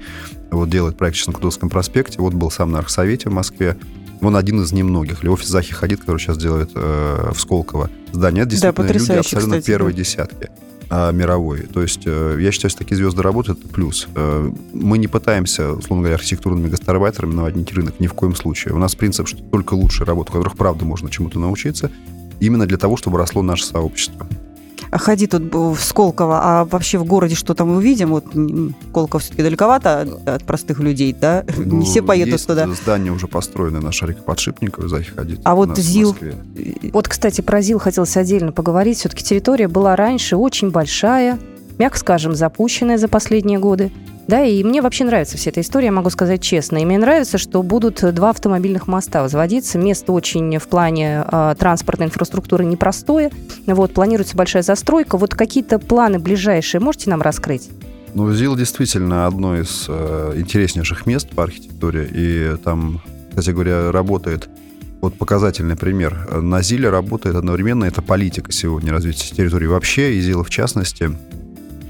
вот 0.52 0.70
делает 0.70 0.96
проект 0.96 1.16
в 1.16 1.18
Чеснокутовском 1.18 1.68
проспекте, 1.68 2.20
вот 2.20 2.34
был 2.34 2.50
сам 2.50 2.70
на 2.70 2.78
архсовете 2.78 3.28
в 3.28 3.32
Москве, 3.32 3.76
он 4.20 4.36
один 4.36 4.62
из 4.62 4.70
немногих. 4.70 5.24
Или 5.24 5.30
офис 5.30 5.48
Захи 5.48 5.72
Хадид, 5.72 6.00
который 6.00 6.18
сейчас 6.18 6.38
делает 6.38 6.70
э, 6.74 7.32
в 7.34 7.40
Сколково 7.40 7.90
здание. 8.12 8.42
Это 8.42 8.50
действительно 8.50 8.86
да, 8.86 8.94
люди 8.94 9.12
абсолютно 9.12 9.56
кстати, 9.56 9.66
первой 9.66 9.92
да. 9.92 9.98
десятки 9.98 10.50
э, 10.90 11.12
мировой. 11.12 11.62
То 11.62 11.82
есть 11.82 12.02
э, 12.04 12.38
я 12.38 12.52
считаю, 12.52 12.70
что 12.70 12.78
такие 12.80 12.96
звезды 12.96 13.22
работают, 13.22 13.58
это 13.58 13.68
плюс. 13.68 14.06
Э, 14.14 14.48
мы 14.72 14.98
не 14.98 15.08
пытаемся, 15.08 15.72
условно 15.72 16.02
говоря, 16.02 16.16
архитектурными 16.16 16.68
гастарбайтерами 16.68 17.34
наводнить 17.34 17.72
рынок 17.72 17.98
ни 17.98 18.06
в 18.06 18.12
коем 18.12 18.36
случае. 18.36 18.74
У 18.74 18.78
нас 18.78 18.94
принцип, 18.94 19.26
что 19.26 19.42
только 19.42 19.74
лучшие 19.74 20.06
работы, 20.06 20.30
у 20.30 20.34
которых 20.34 20.56
правда 20.56 20.84
можно 20.84 21.10
чему-то 21.10 21.40
научиться, 21.40 21.90
именно 22.40 22.66
для 22.66 22.78
того, 22.78 22.96
чтобы 22.96 23.18
росло 23.18 23.42
наше 23.42 23.64
сообщество. 23.64 24.26
А 24.90 24.98
ходи 24.98 25.28
тут 25.28 25.54
в 25.54 25.78
Сколково, 25.78 26.40
а 26.42 26.64
вообще 26.64 26.98
в 26.98 27.04
городе 27.04 27.36
что 27.36 27.54
там 27.54 27.68
мы 27.68 27.76
увидим? 27.76 28.10
Вот 28.10 28.24
Сколково 28.90 29.20
все-таки 29.20 29.42
далековато 29.42 30.08
от 30.26 30.44
простых 30.44 30.80
людей, 30.80 31.12
да? 31.18 31.44
Ну, 31.56 31.78
Не 31.78 31.86
все 31.86 32.02
поедут 32.02 32.32
есть 32.32 32.46
туда. 32.48 32.66
здания 32.74 33.12
уже 33.12 33.28
построены 33.28 33.78
на 33.80 33.92
шарике 33.92 34.22
подшипников, 34.22 34.88
Захи 34.88 35.10
ходить. 35.10 35.40
А 35.44 35.54
вот 35.54 35.78
ЗИЛ? 35.78 36.16
Вот, 36.92 37.06
кстати, 37.06 37.40
про 37.40 37.60
ЗИЛ 37.62 37.78
хотелось 37.78 38.16
отдельно 38.16 38.50
поговорить. 38.50 38.98
Все-таки 38.98 39.22
территория 39.22 39.68
была 39.68 39.94
раньше 39.94 40.34
очень 40.36 40.70
большая, 40.70 41.38
мягко 41.78 41.98
скажем, 41.98 42.34
запущенная 42.34 42.98
за 42.98 43.06
последние 43.06 43.60
годы. 43.60 43.92
Да, 44.28 44.44
и 44.44 44.62
мне 44.62 44.80
вообще 44.80 45.04
нравится 45.04 45.36
вся 45.36 45.50
эта 45.50 45.60
история, 45.60 45.90
могу 45.90 46.10
сказать 46.10 46.40
честно. 46.40 46.78
И 46.78 46.84
мне 46.84 46.98
нравится, 46.98 47.38
что 47.38 47.62
будут 47.62 48.02
два 48.14 48.30
автомобильных 48.30 48.86
моста 48.86 49.22
возводиться. 49.22 49.78
Место 49.78 50.12
очень 50.12 50.58
в 50.58 50.68
плане 50.68 51.24
э, 51.26 51.54
транспортной 51.58 52.08
инфраструктуры 52.08 52.64
непростое. 52.64 53.30
Вот, 53.66 53.92
планируется 53.92 54.36
большая 54.36 54.62
застройка. 54.62 55.16
Вот 55.16 55.34
какие-то 55.34 55.78
планы 55.78 56.18
ближайшие 56.18 56.80
можете 56.80 57.10
нам 57.10 57.22
раскрыть? 57.22 57.70
Ну, 58.14 58.32
ЗИЛ 58.32 58.56
действительно 58.56 59.26
одно 59.26 59.56
из 59.56 59.86
э, 59.88 60.34
интереснейших 60.36 61.06
мест 61.06 61.28
по 61.30 61.42
архитектуре. 61.42 62.08
И 62.12 62.56
там, 62.62 63.02
кстати 63.30 63.50
говоря, 63.50 63.90
работает 63.90 64.48
вот 65.00 65.14
показательный 65.14 65.76
пример. 65.76 66.40
На 66.40 66.62
ЗИЛе 66.62 66.90
работает 66.90 67.34
одновременно, 67.34 67.84
это 67.84 68.02
политика 68.02 68.52
сегодня 68.52 68.92
развития 68.92 69.34
территории 69.34 69.66
вообще, 69.66 70.14
и 70.14 70.20
ЗИЛа 70.20 70.44
в 70.44 70.50
частности– 70.50 71.10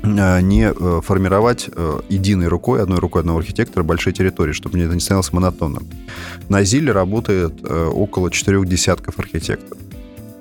не 0.03 0.73
э, 0.73 1.01
формировать 1.03 1.69
э, 1.75 2.01
единой 2.09 2.49
рукой, 2.49 2.83
одной 2.83 2.99
рукой 2.99 3.21
одного 3.21 3.39
архитектора 3.41 3.83
большие 3.85 4.13
территории, 4.15 4.53
чтобы 4.53 4.79
это 4.79 4.95
не 4.95 5.01
становилось 5.01 5.33
монотонным. 5.33 5.87
На 6.49 6.65
ЗИЛе 6.65 6.93
работает 6.93 7.65
около 7.65 8.31
четырех 8.31 8.67
десятков 8.67 9.19
архитекторов. 9.19 9.79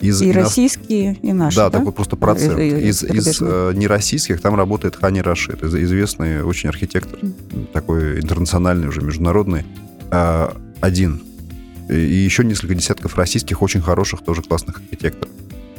Из 0.01 0.21
И 0.21 0.31
ино- 0.31 0.43
российские, 0.43 1.17
и 1.21 1.33
наши, 1.33 1.57
да, 1.57 1.69
да? 1.69 1.79
такой 1.79 1.91
просто 1.91 2.15
процент. 2.15 2.57
Э, 2.57 2.61
э, 2.69 2.87
Из, 2.87 3.03
из 3.03 3.23
зарубежные. 3.37 3.51
э, 3.51 3.73
нероссийских 3.75 4.39
там 4.39 4.55
работает 4.55 4.95
Хани 4.95 5.21
Рашид, 5.21 5.61
из- 5.61 5.75
известный 5.75 6.41
очень 6.41 6.69
архитектор, 6.69 7.19
такой 7.73 8.21
интернациональный 8.21 8.87
уже, 8.87 9.01
международный. 9.01 9.65
А, 10.09 10.55
один. 10.79 11.21
И 11.89 11.95
и 11.95 12.15
еще 12.15 12.45
несколько 12.45 12.75
десятков 12.75 13.17
российских 13.17 13.61
очень 13.61 13.81
хороших, 13.81 14.21
тоже 14.23 14.41
классных 14.41 14.77
архитекторов. 14.77 15.33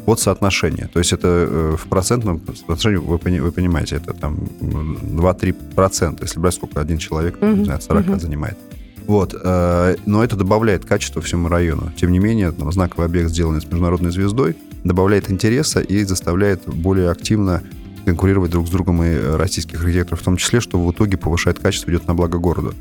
Вот 0.06 0.18
соотношение. 0.20 0.88
То 0.92 0.98
есть 0.98 1.12
это 1.12 1.28
э, 1.28 1.76
в 1.76 1.86
процентном 1.88 2.40
соотношении, 2.46 2.96
вы, 2.96 3.18
вы 3.18 3.52
понимаете, 3.52 3.96
это 3.96 4.12
там 4.14 4.38
м, 4.60 4.96
2-3 5.18 5.54
процента, 5.74 6.24
если 6.24 6.40
брать 6.40 6.54
сколько 6.54 6.80
один 6.80 6.98
человек, 6.98 7.40
Мгм, 7.40 7.58
не 7.58 7.64
знаю, 7.64 7.76
от 7.78 7.84
40 7.84 8.06
мгм. 8.06 8.20
занимает. 8.20 8.58
Вот, 9.06 9.34
э, 9.40 9.96
но 10.06 10.22
это 10.24 10.36
добавляет 10.36 10.84
качество 10.84 11.20
всему 11.20 11.48
району. 11.48 11.90
Тем 11.96 12.12
не 12.12 12.18
менее, 12.18 12.52
там, 12.52 12.70
знаковый 12.72 13.06
объект, 13.06 13.30
сделанный 13.30 13.60
с 13.60 13.64
международной 13.64 14.10
звездой, 14.10 14.56
добавляет 14.84 15.30
интереса 15.30 15.80
и 15.80 16.04
заставляет 16.04 16.62
более 16.66 17.10
активно 17.10 17.62
конкурировать 18.04 18.50
друг 18.50 18.66
с 18.66 18.70
другом 18.70 19.02
и 19.02 19.14
российских 19.36 19.80
архитекторов 19.82 20.20
в 20.20 20.24
том 20.24 20.36
числе, 20.36 20.60
что 20.60 20.82
в 20.82 20.90
итоге 20.92 21.16
повышает 21.18 21.58
качество, 21.58 21.90
идет 21.90 22.06
на 22.06 22.14
благо 22.14 22.38
городу. 22.38 22.74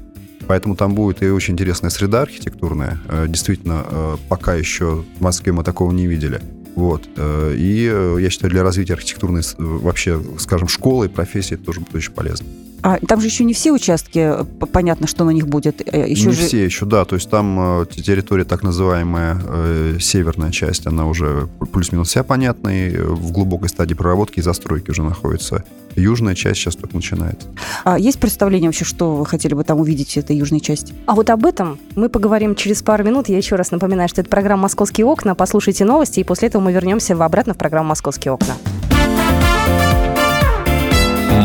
Поэтому 0.47 0.75
там 0.75 0.95
будет 0.95 1.21
и 1.21 1.29
очень 1.29 1.53
интересная 1.53 1.89
среда 1.91 2.21
архитектурная. 2.21 2.99
Э, 3.08 3.25
Действительно, 3.27 4.17
пока 4.29 4.53
еще 4.55 5.03
в 5.17 5.21
Москве 5.21 5.51
мы 5.51 5.63
такого 5.63 5.91
не 5.91 6.08
видели. 6.08 6.41
Вот. 6.75 7.10
Э, 7.15 7.53
И 7.55 7.89
э, 7.91 8.17
я 8.19 8.29
считаю, 8.29 8.51
для 8.51 8.63
развития 8.63 8.93
архитектурной 8.93 9.41
э, 9.41 9.53
вообще, 9.58 10.21
скажем, 10.38 10.67
школы 10.67 11.08
и 11.08 11.10
профессии 11.10 11.55
это 11.55 11.65
тоже 11.65 11.82
будет 11.82 11.95
очень 11.95 12.12
полезно. 12.12 12.47
А 12.81 12.97
там 12.99 13.19
же 13.19 13.27
еще 13.27 13.43
не 13.43 13.53
все 13.53 13.71
участки, 13.71 14.19
э, 14.19 14.43
понятно, 14.71 15.07
что 15.07 15.23
на 15.23 15.31
них 15.31 15.47
будет. 15.47 15.81
Э, 15.85 16.09
Еще 16.09 16.27
не 16.27 16.33
же... 16.33 16.47
все 16.47 16.63
еще, 16.63 16.85
да. 16.85 17.05
То 17.05 17.15
есть 17.15 17.29
там 17.29 17.81
э, 17.81 17.85
те- 17.89 18.01
территория 18.01 18.45
так 18.45 18.63
называемая 18.63 19.41
э, 19.43 19.97
северная 19.99 20.51
часть, 20.51 20.87
она 20.87 21.07
уже 21.07 21.47
плюс-минус 21.71 22.09
вся 22.09 22.23
понятна 22.23 22.69
и 22.69 22.97
в 22.97 23.31
глубокой 23.31 23.69
стадии 23.69 23.93
проработки 23.93 24.39
и 24.39 24.41
застройки 24.41 24.91
уже 24.91 25.03
находится. 25.03 25.63
Южная 25.95 26.35
часть 26.35 26.59
сейчас 26.61 26.75
только 26.75 26.95
начинается. 26.95 27.47
А 27.83 27.97
есть 27.99 28.19
представление 28.19 28.69
вообще, 28.69 28.85
что 28.85 29.15
вы 29.15 29.25
хотели 29.25 29.53
бы 29.53 29.63
там 29.63 29.79
увидеть 29.79 30.13
в 30.13 30.17
этой 30.17 30.35
южной 30.35 30.59
части? 30.61 30.93
А 31.05 31.15
вот 31.15 31.29
об 31.29 31.45
этом 31.45 31.79
мы 31.95 32.09
поговорим 32.09 32.55
через 32.55 32.81
пару 32.81 33.03
минут. 33.03 33.27
Я 33.27 33.37
еще 33.37 33.55
раз 33.55 33.71
напоминаю, 33.71 34.07
что 34.07 34.21
это 34.21 34.29
программа 34.29 34.63
«Московские 34.63 35.05
окна». 35.05 35.35
Послушайте 35.35 35.85
новости, 35.85 36.19
и 36.19 36.23
после 36.23 36.47
этого 36.47 36.61
мы 36.61 36.71
вернемся 36.71 37.13
обратно 37.13 37.53
в 37.53 37.57
программу 37.57 37.89
«Московские 37.89 38.33
окна». 38.33 38.53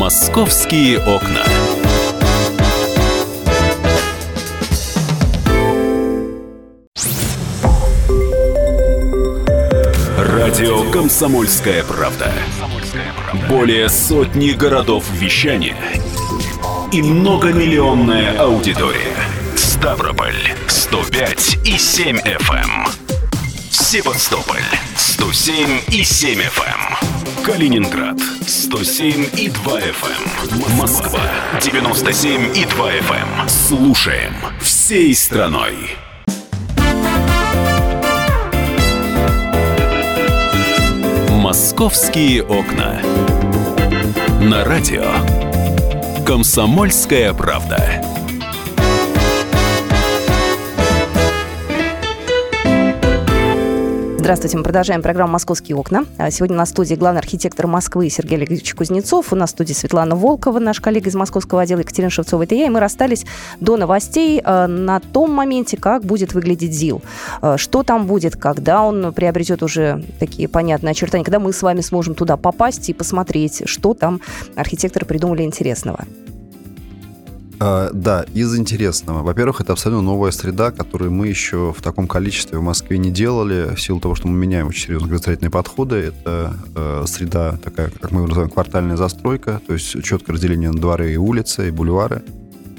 «Московские 0.04 0.98
окна». 0.98 1.42
Радио 10.18 10.90
«Комсомольская 10.90 11.82
правда». 11.84 12.30
Более 13.48 13.88
сотни 13.88 14.50
городов 14.50 15.06
вещания 15.10 15.78
и 16.92 17.00
многомиллионная 17.00 18.38
аудитория. 18.38 19.16
Ставрополь 19.56 20.36
105 20.66 21.60
и 21.64 21.78
7 21.78 22.18
FM. 22.18 22.52
эм. 22.52 22.86
Севастополь 23.70 24.60
107 24.96 25.80
и 25.88 26.04
7 26.04 26.40
FM. 26.40 27.13
Калининград 27.44 28.18
107 28.46 29.26
и 29.36 29.48
2 29.48 29.80
FM. 29.80 30.76
Москва 30.76 31.20
97 31.60 32.56
и 32.56 32.64
2 32.64 32.92
FM. 32.92 33.48
Слушаем 33.48 34.34
всей 34.60 35.14
страной. 35.14 35.74
Московские 41.30 42.42
окна. 42.42 43.00
На 44.40 44.64
радио. 44.64 45.04
Комсомольская 46.26 47.32
правда. 47.32 48.03
Здравствуйте, 54.24 54.56
мы 54.56 54.62
продолжаем 54.62 55.02
программу 55.02 55.34
«Московские 55.34 55.76
окна». 55.76 56.06
А 56.16 56.30
Сегодня 56.30 56.56
на 56.56 56.64
студии 56.64 56.94
главный 56.94 57.20
архитектор 57.20 57.66
Москвы 57.66 58.08
Сергей 58.08 58.38
Олегович 58.38 58.74
Кузнецов. 58.74 59.34
У 59.34 59.36
нас 59.36 59.50
в 59.50 59.52
студии 59.52 59.74
Светлана 59.74 60.16
Волкова, 60.16 60.60
наш 60.60 60.80
коллега 60.80 61.10
из 61.10 61.14
московского 61.14 61.60
отдела, 61.60 61.80
Екатерина 61.80 62.08
Шевцова. 62.08 62.44
Это 62.44 62.54
я. 62.54 62.64
И 62.64 62.70
мы 62.70 62.80
расстались 62.80 63.26
до 63.60 63.76
новостей 63.76 64.40
э, 64.42 64.66
на 64.66 65.00
том 65.00 65.30
моменте, 65.30 65.76
как 65.76 66.06
будет 66.06 66.32
выглядеть 66.32 66.72
ЗИЛ. 66.72 67.02
Э, 67.42 67.56
Что 67.58 67.82
там 67.82 68.06
будет, 68.06 68.36
когда 68.36 68.82
он 68.82 69.12
приобретет 69.12 69.62
уже 69.62 70.02
такие 70.18 70.48
понятные 70.48 70.92
очертания, 70.92 71.22
когда 71.22 71.38
мы 71.38 71.52
с 71.52 71.60
вами 71.60 71.82
сможем 71.82 72.14
туда 72.14 72.38
попасть 72.38 72.88
и 72.88 72.94
посмотреть, 72.94 73.64
что 73.66 73.92
там 73.92 74.22
архитекторы 74.56 75.04
придумали 75.04 75.42
интересного. 75.42 76.06
А, 77.60 77.90
да, 77.92 78.24
из 78.34 78.56
интересного. 78.56 79.22
Во-первых, 79.22 79.60
это 79.60 79.72
абсолютно 79.72 80.02
новая 80.02 80.30
среда, 80.30 80.70
которую 80.70 81.10
мы 81.12 81.28
еще 81.28 81.72
в 81.76 81.82
таком 81.82 82.06
количестве 82.06 82.58
в 82.58 82.62
Москве 82.62 82.98
не 82.98 83.10
делали, 83.10 83.74
в 83.74 83.80
силу 83.80 84.00
того, 84.00 84.14
что 84.14 84.28
мы 84.28 84.36
меняем 84.36 84.68
очень 84.68 84.86
серьезно 84.86 85.08
градостроительные 85.08 85.50
подходы. 85.50 85.96
Это 85.96 86.56
э, 86.74 87.04
среда 87.06 87.56
такая, 87.62 87.90
как 87.90 88.10
мы 88.10 88.22
ее 88.22 88.26
называем, 88.28 88.50
квартальная 88.50 88.96
застройка, 88.96 89.60
то 89.66 89.72
есть 89.72 90.02
четкое 90.02 90.34
разделение 90.34 90.70
на 90.70 90.80
дворы 90.80 91.12
и 91.12 91.16
улицы, 91.16 91.68
и 91.68 91.70
бульвары. 91.70 92.22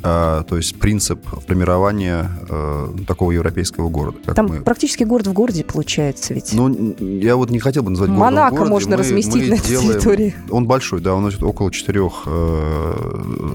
А, 0.08 0.44
то 0.44 0.56
есть 0.56 0.78
принцип 0.78 1.26
формирования 1.48 2.30
э, 2.48 2.90
такого 3.08 3.32
европейского 3.32 3.90
города. 3.90 4.20
Там 4.36 4.46
мы... 4.46 4.62
практически 4.62 5.04
город 5.04 5.26
в 5.26 5.34
городе 5.34 5.64
получается 5.64 6.36
ведь. 6.36 6.54
Ну, 6.54 6.96
я 7.00 7.36
вот 7.36 7.50
не 7.50 7.58
хотел 7.58 7.82
бы 7.82 7.90
назвать 7.90 8.12
городом 8.12 8.36
Монако 8.36 8.56
городе. 8.56 8.72
можно 8.72 8.92
Мы- 8.92 8.98
разместить 8.98 9.42
мы 9.44 9.50
на 9.50 9.54
этой 9.56 9.68
делаем- 9.68 9.92
территории. 9.94 10.36
Он 10.52 10.68
большой, 10.68 11.02
да, 11.02 11.16
он 11.16 11.26
около 11.42 11.72
4, 11.72 12.00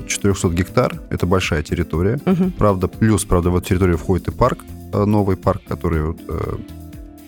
400 0.09 0.49
гектар. 0.49 1.01
Это 1.09 1.25
большая 1.25 1.63
территория. 1.63 2.19
Мгм. 2.25 2.51
Правда, 2.51 2.89
плюс, 2.89 3.25
правда, 3.25 3.51
в 3.51 3.57
эту 3.57 3.69
территорию 3.69 3.97
входит 3.97 4.27
и 4.27 4.33
парк, 4.33 4.65
э, 4.93 5.05
новый 5.05 5.37
парк, 5.37 5.63
который 5.69 6.03
вот, 6.03 6.19
э, 6.29 6.57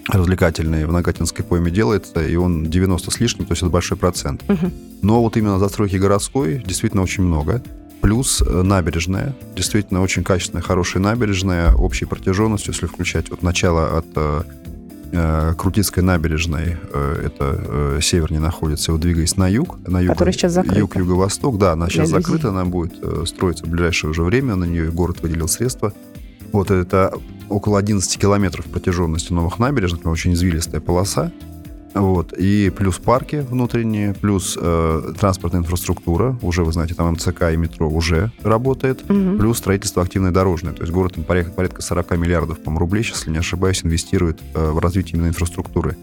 развлекательный 0.09 0.85
в 0.85 0.93
Нагатинской 0.93 1.45
пойме 1.45 1.71
делается, 1.71 2.27
и 2.27 2.35
он 2.35 2.67
90 2.67 3.13
с 3.13 3.21
лишним, 3.21 3.47
то 3.47 3.53
есть 3.53 3.63
это 3.63 3.71
большой 3.71 3.97
процент. 3.97 4.43
Мгм. 4.49 4.73
Но 5.03 5.23
вот 5.23 5.37
именно 5.37 5.61
застройки 5.61 5.95
городской 5.95 6.61
действительно 6.67 7.03
очень 7.05 7.23
много. 7.23 7.63
Плюс 8.03 8.43
э, 8.43 8.63
набережная. 8.63 9.35
Действительно 9.55 10.03
очень 10.03 10.25
качественная, 10.25 10.63
хорошая 10.63 11.03
набережная, 11.03 11.73
общей 11.73 12.05
протяженностью, 12.05 12.73
если 12.73 12.87
включать 12.87 13.31
от 13.31 13.43
начала 13.43 13.99
от 13.99 14.07
э, 14.17 14.43
э, 15.13 15.55
Крутицкой 15.57 16.03
набережной, 16.03 16.77
это 16.93 17.99
севернее 18.03 18.41
находится, 18.41 18.91
вот 18.91 19.01
двигаясь 19.01 19.37
на 19.37 19.47
юг, 19.47 19.79
на 19.87 20.01
юг, 20.01 20.15
Которая 20.15 20.33
сейчас 20.33 20.53
закрыта. 20.53 20.81
юг-юго-восток, 20.81 21.59
да, 21.59 21.73
она 21.73 21.89
сейчас 21.89 22.11
Для 22.11 22.21
закрыта, 22.21 22.49
она 22.49 22.65
будет 22.65 22.95
строиться 23.29 23.65
в 23.67 23.69
ближайшее 23.69 24.11
уже 24.11 24.25
время, 24.25 24.57
на 24.57 24.65
нее 24.65 24.91
город 24.91 25.21
выделил 25.23 25.47
средства. 25.47 25.93
Вот 26.51 26.73
это 26.73 27.15
около 27.49 27.79
11 27.79 28.19
километров 28.19 28.67
протяженности 28.67 29.33
новых 29.33 29.61
набережных, 29.61 30.05
очень 30.07 30.33
извилистая 30.33 30.81
полоса. 30.81 31.31
Вот. 31.95 32.33
И 32.33 32.71
плюс 32.71 32.99
парки 32.99 33.37
внутренние, 33.37 34.15
плюс 34.15 34.59
э, 34.61 35.13
транспортная 35.19 35.61
инфраструктура. 35.61 36.37
Уже, 36.43 36.65
вы 36.65 36.73
знаете, 36.73 36.95
там 36.95 37.13
МЦК 37.13 37.51
и 37.53 37.57
метро 37.57 37.89
уже 37.89 38.33
работает. 38.43 39.09
Мгм. 39.09 39.39
Плюс 39.39 39.59
строительство 39.59 40.03
активное 40.03 40.31
дорожное. 40.31 40.73
То 40.73 40.83
есть 40.83 40.93
город 40.93 41.15
там 41.15 41.25
порядка, 41.25 41.53
порядка 41.53 41.83
40 41.83 42.17
миллиардов, 42.17 42.61
по 42.61 42.73
рублей, 42.73 43.03
если 43.03 43.31
не 43.31 43.39
ошибаюсь, 43.39 43.85
инвестирует 43.85 44.41
э, 44.55 44.71
в 44.71 44.79
развитие 44.79 45.17
именно 45.17 45.29
инфраструктуры 45.29 45.97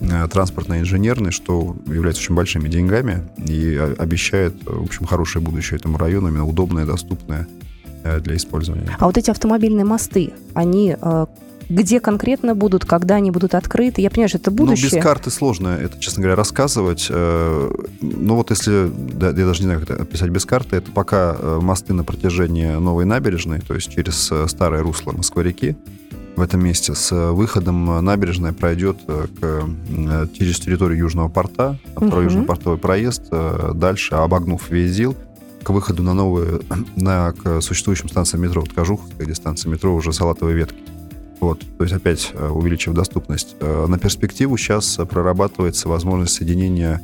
э, 0.00 0.28
транспортно-инженерной, 0.28 1.30
что 1.30 1.76
является 1.86 2.22
очень 2.22 2.34
большими 2.34 2.68
деньгами 2.68 3.22
и 3.38 3.74
э, 3.74 3.94
обещает, 3.94 4.54
э, 4.66 4.72
в 4.72 4.84
общем, 4.84 5.06
хорошее 5.06 5.44
будущее 5.44 5.78
этому 5.78 5.98
району, 5.98 6.28
именно 6.28 6.46
удобное, 6.46 6.84
доступное 6.84 7.46
для 8.20 8.36
использования. 8.36 8.96
А 8.98 9.06
вот 9.06 9.18
эти 9.18 9.28
автомобильные 9.28 9.84
мосты, 9.84 10.32
они 10.54 10.96
где 11.68 12.00
конкретно 12.00 12.54
будут, 12.54 12.84
когда 12.84 13.16
они 13.16 13.30
будут 13.30 13.54
открыты? 13.54 14.00
Я 14.00 14.10
понимаю, 14.10 14.28
что 14.28 14.38
это 14.38 14.50
будущее. 14.50 14.88
Ну, 14.90 14.96
без 14.96 15.02
карты 15.02 15.30
сложно 15.30 15.68
это, 15.68 15.98
честно 15.98 16.22
говоря, 16.22 16.36
рассказывать. 16.36 17.06
Э, 17.10 17.70
Ну, 18.00 18.36
вот 18.36 18.50
если, 18.50 18.90
да, 19.14 19.28
я 19.28 19.32
даже 19.32 19.60
не 19.60 19.64
знаю, 19.66 19.80
как 19.80 19.90
это 19.90 20.02
описать 20.02 20.30
без 20.30 20.44
карты, 20.44 20.76
это 20.76 20.90
пока 20.90 21.36
э, 21.38 21.58
мосты 21.60 21.92
на 21.92 22.04
протяжении 22.04 22.68
новой 22.72 23.04
набережной, 23.04 23.60
то 23.60 23.74
есть 23.74 23.92
через 23.92 24.30
э, 24.32 24.46
старое 24.48 24.82
русло 24.82 25.12
Москвы-реки, 25.12 25.76
в 26.36 26.40
этом 26.40 26.62
месте 26.62 26.94
с 26.94 27.32
выходом 27.32 28.04
набережная 28.04 28.52
пройдет 28.52 28.98
к, 29.06 29.64
через 30.38 30.60
территорию 30.60 30.98
Южного 30.98 31.28
порта, 31.28 31.78
второй 31.96 32.26
Мгм. 32.26 32.34
южно-портовый 32.34 32.78
проезд, 32.78 33.24
дальше, 33.74 34.14
обогнув 34.14 34.70
весь 34.70 34.92
ЗИЛ, 34.92 35.16
к 35.64 35.70
выходу 35.70 36.04
на 36.04 36.14
новые, 36.14 36.60
на, 36.96 37.32
к 37.32 37.60
существующим 37.60 38.08
станциям 38.08 38.44
метро, 38.44 38.60
вот 38.60 38.72
Кожуховская, 38.72 39.26
где 39.26 39.34
станция 39.34 39.70
метро 39.70 39.92
уже 39.92 40.12
Салатовые 40.12 40.56
ветки. 40.56 40.78
Вот, 41.40 41.60
то 41.78 41.84
есть 41.84 41.94
опять 41.94 42.30
э, 42.34 42.48
увеличив 42.48 42.94
доступность. 42.94 43.56
Э, 43.60 43.86
На 43.86 43.98
перспективу 43.98 44.56
сейчас 44.56 44.98
э, 44.98 45.06
прорабатывается 45.06 45.88
возможность 45.88 46.34
соединения 46.34 47.00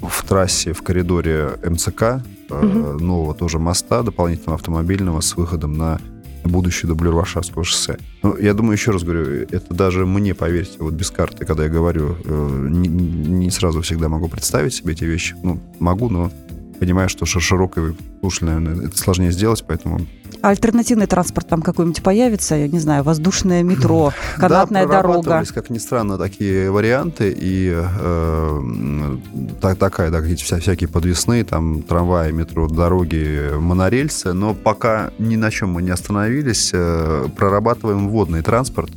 в 0.00 0.24
трассе, 0.26 0.72
в 0.72 0.82
коридоре 0.82 1.50
МЦК, 1.64 2.22
Мгм. 2.48 2.98
нового 2.98 3.34
тоже 3.34 3.58
моста, 3.58 4.02
дополнительного 4.04 4.54
автомобильного 4.54 5.20
с 5.20 5.36
выходом 5.36 5.72
на 5.76 5.98
будущий 6.44 6.86
дублер 6.86 7.12
Варшавского 7.12 7.64
шоссе. 7.64 7.98
Ну, 8.22 8.36
я 8.38 8.54
думаю, 8.54 8.74
еще 8.74 8.92
раз 8.92 9.02
говорю, 9.02 9.46
это 9.50 9.74
даже 9.74 10.06
мне, 10.06 10.32
поверьте, 10.32 10.76
вот 10.78 10.94
без 10.94 11.10
карты, 11.10 11.44
когда 11.44 11.64
я 11.64 11.68
говорю, 11.68 12.16
не, 12.24 12.86
не 12.88 13.50
сразу 13.50 13.82
всегда 13.82 14.08
могу 14.08 14.28
представить 14.28 14.74
себе 14.74 14.92
эти 14.92 15.02
вещи. 15.02 15.34
Ну, 15.42 15.58
могу, 15.80 16.08
но 16.08 16.30
понимаю, 16.78 17.08
что 17.08 17.26
широкой 17.26 17.96
слушай, 18.20 18.44
наверное, 18.44 18.86
это 18.86 18.96
сложнее 18.96 19.32
сделать, 19.32 19.64
поэтому 19.66 20.06
альтернативный 20.48 21.06
транспорт 21.06 21.48
там 21.48 21.62
какой-нибудь 21.62 22.02
появится? 22.02 22.54
Я 22.54 22.68
не 22.68 22.78
знаю, 22.78 23.02
воздушное 23.02 23.62
метро, 23.62 24.12
канатная 24.36 24.86
да, 24.86 25.02
дорога. 25.02 25.44
как 25.54 25.70
ни 25.70 25.78
странно, 25.78 26.18
такие 26.18 26.70
варианты. 26.70 27.34
И 27.36 27.72
э, 27.74 29.16
так, 29.60 29.78
такая, 29.78 30.10
да, 30.10 30.20
какие-то 30.20 30.44
вся, 30.44 30.58
всякие 30.58 30.88
подвесные, 30.88 31.44
там, 31.44 31.82
трамваи, 31.82 32.32
метро, 32.32 32.68
дороги, 32.68 33.52
монорельсы. 33.58 34.32
Но 34.32 34.54
пока 34.54 35.10
ни 35.18 35.36
на 35.36 35.50
чем 35.50 35.72
мы 35.72 35.82
не 35.82 35.90
остановились. 35.90 36.70
Э, 36.72 37.26
прорабатываем 37.36 38.08
водный 38.08 38.42
транспорт 38.42 38.90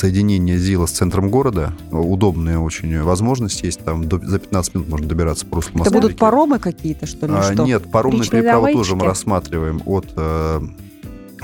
соединение 0.00 0.56
ЗИЛа 0.56 0.86
с 0.86 0.92
центром 0.92 1.30
города. 1.30 1.74
Удобная 1.90 2.58
очень 2.58 3.02
возможность 3.02 3.62
есть. 3.62 3.80
Там 3.84 4.08
до, 4.08 4.18
за 4.18 4.38
15 4.38 4.74
минут 4.74 4.88
можно 4.88 5.06
добираться 5.06 5.44
по 5.46 5.56
руслу 5.56 5.82
Это 5.82 5.90
будут 5.90 6.16
паромы 6.16 6.58
какие-то, 6.58 7.06
что 7.06 7.26
ли? 7.26 7.32
А, 7.36 7.52
что? 7.52 7.64
Нет, 7.64 7.90
паромные 7.90 8.28
переправы 8.28 8.72
тоже 8.72 8.96
мы 8.96 9.04
рассматриваем 9.04 9.82
от 9.84 10.06
э, 10.16 10.60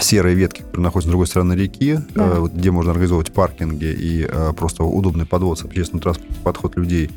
серой 0.03 0.35
ветки, 0.35 0.63
которая 0.63 0.85
находится 0.85 1.09
с 1.09 1.11
другой 1.11 1.27
стороны 1.27 1.53
реки, 1.55 1.99
да. 2.15 2.35
э, 2.37 2.47
где 2.53 2.71
можно 2.71 2.93
организовывать 2.93 3.33
паркинги 3.33 3.85
и 3.87 4.27
э, 4.29 4.53
просто 4.57 4.85
удобный 4.85 5.27
подвод 5.27 5.59
с 5.59 5.65
общественным 5.65 6.03
транспортом, 6.03 6.37
подход 6.43 6.77
людей 6.77 7.11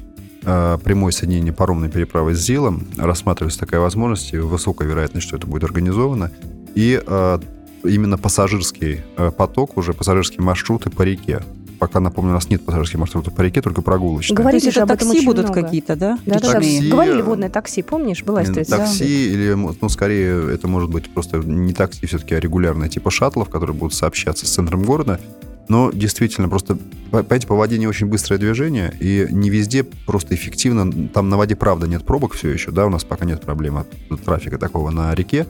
э, 0.44 0.78
прямое 0.84 1.12
соединение 1.12 1.54
паромной 1.54 1.90
переправы 1.90 2.36
с 2.36 2.40
ЗИЛом. 2.40 2.88
Рассматривается 2.98 3.60
такая 3.60 3.82
возможность, 3.82 4.34
и 4.34 4.38
высокая 4.38 4.88
вероятность, 4.88 5.28
что 5.28 5.38
это 5.38 5.48
будет 5.48 5.64
организовано. 5.64 6.32
И 6.76 7.02
э, 7.06 7.40
именно 7.84 8.18
пассажирский 8.18 9.02
э, 9.18 9.32
поток, 9.32 9.78
уже 9.78 9.94
пассажирские 9.94 10.44
маршруты 10.44 10.90
по 10.90 11.02
реке. 11.04 11.42
Пока, 11.80 12.02
напомню, 12.02 12.32
у 12.32 12.34
нас 12.34 12.50
нет 12.50 12.66
пассажирских 12.66 13.00
маршрутов 13.00 13.34
по 13.34 13.42
реке, 13.42 13.62
только 13.62 13.82
прогулочные. 13.82 14.36
Говорили 14.36 14.70
же 14.70 14.82
об 14.82 14.92
этом 14.92 15.08
такси 15.08 15.26
будут 15.26 15.50
какие-то, 15.50 15.96
да? 15.96 16.20
Да, 16.26 16.40
да, 16.40 16.54
такси, 16.54 16.90
Говорили 16.90 17.22
водное 17.22 17.50
такси, 17.50 17.82
помнишь? 17.82 18.24
Была 18.24 18.44
история. 18.44 18.66
Такси 18.66 19.04
да. 19.04 19.34
или, 19.34 19.54
ну, 19.54 19.90
скорее, 19.90 20.54
это 20.54 20.68
может 20.68 20.90
быть 20.90 21.10
просто 21.14 21.38
не 21.38 21.74
такси 21.74 22.06
все-таки, 22.06 22.36
а 22.36 22.40
регулярные 22.40 22.90
типа 22.90 23.10
шаттлов, 23.10 23.50
которые 23.50 23.76
будут 23.76 23.94
сообщаться 23.94 24.46
с 24.46 24.50
центром 24.50 24.84
города. 24.84 25.22
Но 25.70 25.92
действительно, 25.94 26.50
просто, 26.50 26.78
понимаете, 27.12 27.48
по 27.48 27.56
воде 27.56 27.78
не 27.78 27.88
очень 27.88 28.08
быстрое 28.08 28.40
движение, 28.40 28.94
и 29.00 29.28
не 29.30 29.50
везде 29.50 29.84
просто 29.84 30.36
эффективно. 30.36 31.10
Там 31.10 31.30
на 31.30 31.38
воде, 31.38 31.56
правда, 31.56 31.88
нет 31.88 32.04
пробок 32.04 32.34
все 32.34 32.50
еще, 32.50 32.72
да, 32.72 32.88
у 32.88 32.90
нас 32.90 33.06
пока 33.06 33.24
нет 33.24 33.42
проблем 33.42 33.78
от 33.78 33.88
трафика 34.26 34.58
такого 34.58 34.90
на 34.90 35.14
реке 35.16 35.46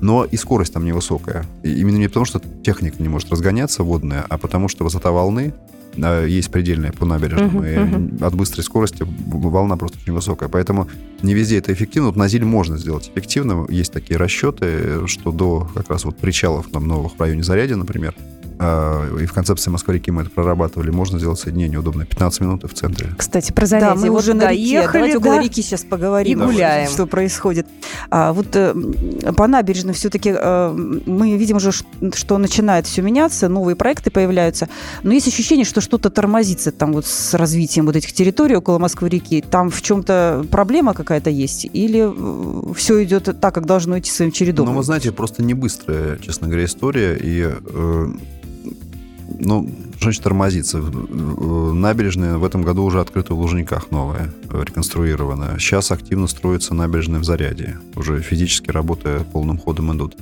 но 0.00 0.24
и 0.24 0.36
скорость 0.36 0.72
там 0.72 0.84
невысокая. 0.84 1.44
И 1.62 1.72
именно 1.80 1.96
не 1.96 2.08
потому, 2.08 2.26
что 2.26 2.40
техника 2.62 3.02
не 3.02 3.08
может 3.08 3.30
разгоняться 3.30 3.82
водная, 3.82 4.24
а 4.28 4.38
потому 4.38 4.68
что 4.68 4.84
высота 4.84 5.10
волны 5.10 5.52
есть 5.96 6.50
предельная 6.50 6.92
по 6.92 7.04
набережным, 7.04 7.60
uh-huh, 7.60 7.72
и 7.72 7.76
uh-huh. 7.76 8.24
от 8.24 8.34
быстрой 8.36 8.62
скорости 8.62 9.04
волна 9.04 9.76
просто 9.76 9.98
очень 10.00 10.12
высокая. 10.12 10.48
Поэтому 10.48 10.88
не 11.22 11.34
везде 11.34 11.58
это 11.58 11.72
эффективно. 11.72 12.08
Вот 12.08 12.16
на 12.16 12.28
Зиль 12.28 12.44
можно 12.44 12.78
сделать 12.78 13.10
эффективно. 13.12 13.66
Есть 13.68 13.92
такие 13.92 14.16
расчеты, 14.16 15.06
что 15.08 15.32
до 15.32 15.68
как 15.74 15.90
раз 15.90 16.04
вот 16.04 16.16
причалов 16.16 16.68
там 16.68 16.86
новых 16.86 17.14
в 17.16 17.20
районе 17.20 17.42
Зарядья, 17.42 17.74
например, 17.74 18.14
и 18.60 19.26
в 19.26 19.32
концепции 19.32 19.70
Москва-реки 19.70 20.10
мы 20.10 20.22
это 20.22 20.30
прорабатывали, 20.30 20.90
можно 20.90 21.18
сделать 21.18 21.38
соединение 21.38 21.78
удобное. 21.78 22.04
15 22.04 22.40
минут 22.40 22.64
и 22.64 22.66
в 22.66 22.74
центре. 22.74 23.08
Кстати, 23.16 23.52
про 23.52 23.64
Зарядье. 23.66 23.94
Да, 23.94 24.00
мы 24.00 24.10
вот 24.10 24.20
уже 24.20 24.34
на 24.34 24.50
реке. 24.50 24.88
Давайте 24.92 25.18
да? 25.18 25.30
около 25.30 25.42
реки 25.42 25.62
сейчас 25.62 25.84
поговорим. 25.84 26.42
И 26.42 26.44
гуляем. 26.44 26.90
Что 26.90 27.06
происходит. 27.06 27.66
А, 28.10 28.32
вот 28.32 28.48
э, 28.54 28.74
по 29.36 29.46
набережной 29.46 29.94
все-таки 29.94 30.34
э, 30.36 30.72
мы 31.06 31.36
видим 31.36 31.56
уже, 31.56 31.70
что 31.72 32.38
начинает 32.38 32.86
все 32.86 33.02
меняться, 33.02 33.48
новые 33.48 33.76
проекты 33.76 34.10
появляются. 34.10 34.68
Но 35.02 35.12
есть 35.12 35.28
ощущение, 35.28 35.64
что 35.64 35.80
что-то 35.80 36.10
тормозится 36.10 36.72
там 36.72 36.92
вот 36.92 37.06
с 37.06 37.34
развитием 37.34 37.86
вот 37.86 37.96
этих 37.96 38.12
территорий 38.12 38.56
около 38.56 38.78
Москвы-реки. 38.78 39.42
Там 39.42 39.70
в 39.70 39.80
чем-то 39.80 40.46
проблема 40.50 40.92
какая-то 40.92 41.30
есть? 41.30 41.64
Или 41.64 42.10
э, 42.10 42.74
все 42.74 43.02
идет 43.04 43.40
так, 43.40 43.54
как 43.54 43.64
должно 43.64 43.98
идти 43.98 44.10
своим 44.10 44.32
чередом? 44.32 44.66
Ну, 44.66 44.74
вы 44.74 44.82
знаете, 44.82 45.12
просто 45.12 45.42
не 45.42 45.54
быстрая, 45.54 46.18
честно 46.18 46.48
говоря, 46.48 46.64
история. 46.64 47.16
И 47.16 47.42
э, 47.42 48.08
ну, 49.40 49.68
что 49.96 50.04
значит 50.04 50.22
тормозится? 50.22 50.78
Набережная 50.78 52.38
в 52.38 52.44
этом 52.44 52.62
году 52.62 52.84
уже 52.84 53.00
открыта 53.00 53.34
в 53.34 53.40
Лужниках 53.40 53.90
новая, 53.90 54.32
реконструированная. 54.50 55.58
Сейчас 55.58 55.90
активно 55.90 56.26
строится 56.26 56.74
набережная 56.74 57.20
в 57.20 57.24
Заряде. 57.24 57.78
Уже 57.96 58.20
физически 58.20 58.70
работая 58.70 59.20
полным 59.20 59.58
ходом 59.58 59.96
идут. 59.96 60.16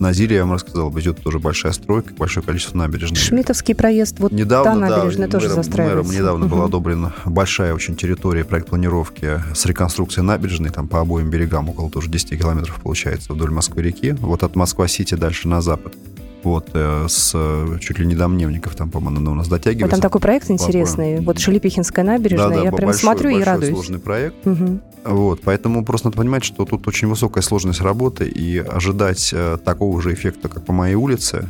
На 0.00 0.12
Зиле, 0.12 0.36
я 0.36 0.42
вам 0.44 0.54
рассказал, 0.54 0.92
идет 0.98 1.22
тоже 1.22 1.38
большая 1.38 1.72
стройка, 1.72 2.12
большое 2.14 2.44
количество 2.44 2.76
набережных. 2.76 3.18
Шмитовский 3.20 3.74
проезд, 3.74 4.18
вот 4.18 4.32
недавно, 4.32 4.88
та 4.88 4.96
набережная 4.96 5.28
да, 5.28 5.32
тоже 5.32 5.48
мэром, 5.48 5.62
застраивается. 5.62 6.08
Мэром 6.08 6.20
недавно 6.20 6.46
угу. 6.46 6.54
была 6.54 6.64
одобрена 6.64 7.14
большая 7.24 7.74
очень 7.74 7.94
территория, 7.94 8.44
проект 8.44 8.68
планировки 8.68 9.40
с 9.54 9.64
реконструкцией 9.66 10.26
набережной, 10.26 10.70
там 10.70 10.88
по 10.88 11.00
обоим 11.00 11.30
берегам, 11.30 11.68
около 11.68 11.90
тоже 11.90 12.10
10 12.10 12.38
километров 12.38 12.80
получается 12.82 13.32
вдоль 13.32 13.50
Москвы-реки. 13.50 14.12
Вот 14.18 14.42
от 14.42 14.56
Москва-Сити 14.56 15.14
дальше 15.14 15.48
на 15.48 15.60
запад 15.60 15.94
вот, 16.44 16.70
э, 16.74 17.06
с 17.08 17.32
э, 17.34 17.78
чуть 17.80 17.98
ли 17.98 18.06
не 18.06 18.14
до 18.14 18.28
Мневников, 18.28 18.74
там, 18.74 18.90
по-моему, 18.90 19.20
она 19.20 19.32
у 19.32 19.34
нас 19.34 19.48
дотягивается. 19.48 19.86
Вот 19.86 19.90
там 19.90 20.00
такой 20.00 20.20
проект 20.20 20.50
интересный, 20.50 21.20
вот 21.20 21.38
Шелепихинская 21.38 22.04
набережная, 22.04 22.48
да, 22.48 22.54
да, 22.56 22.62
я 22.62 22.72
прям 22.72 22.88
большой, 22.88 23.00
смотрю 23.00 23.30
большой, 23.30 23.40
и 23.40 23.44
радуюсь. 23.44 23.72
сложный 23.74 23.98
проект. 23.98 24.46
Угу. 24.46 24.80
Вот, 25.04 25.40
поэтому 25.44 25.84
просто 25.84 26.08
надо 26.08 26.18
понимать, 26.18 26.44
что 26.44 26.64
тут 26.64 26.86
очень 26.86 27.08
высокая 27.08 27.42
сложность 27.42 27.80
работы, 27.80 28.28
и 28.28 28.58
ожидать 28.58 29.30
э, 29.32 29.58
такого 29.64 30.00
же 30.00 30.12
эффекта, 30.12 30.48
как 30.48 30.64
по 30.64 30.72
моей 30.72 30.94
улице, 30.94 31.48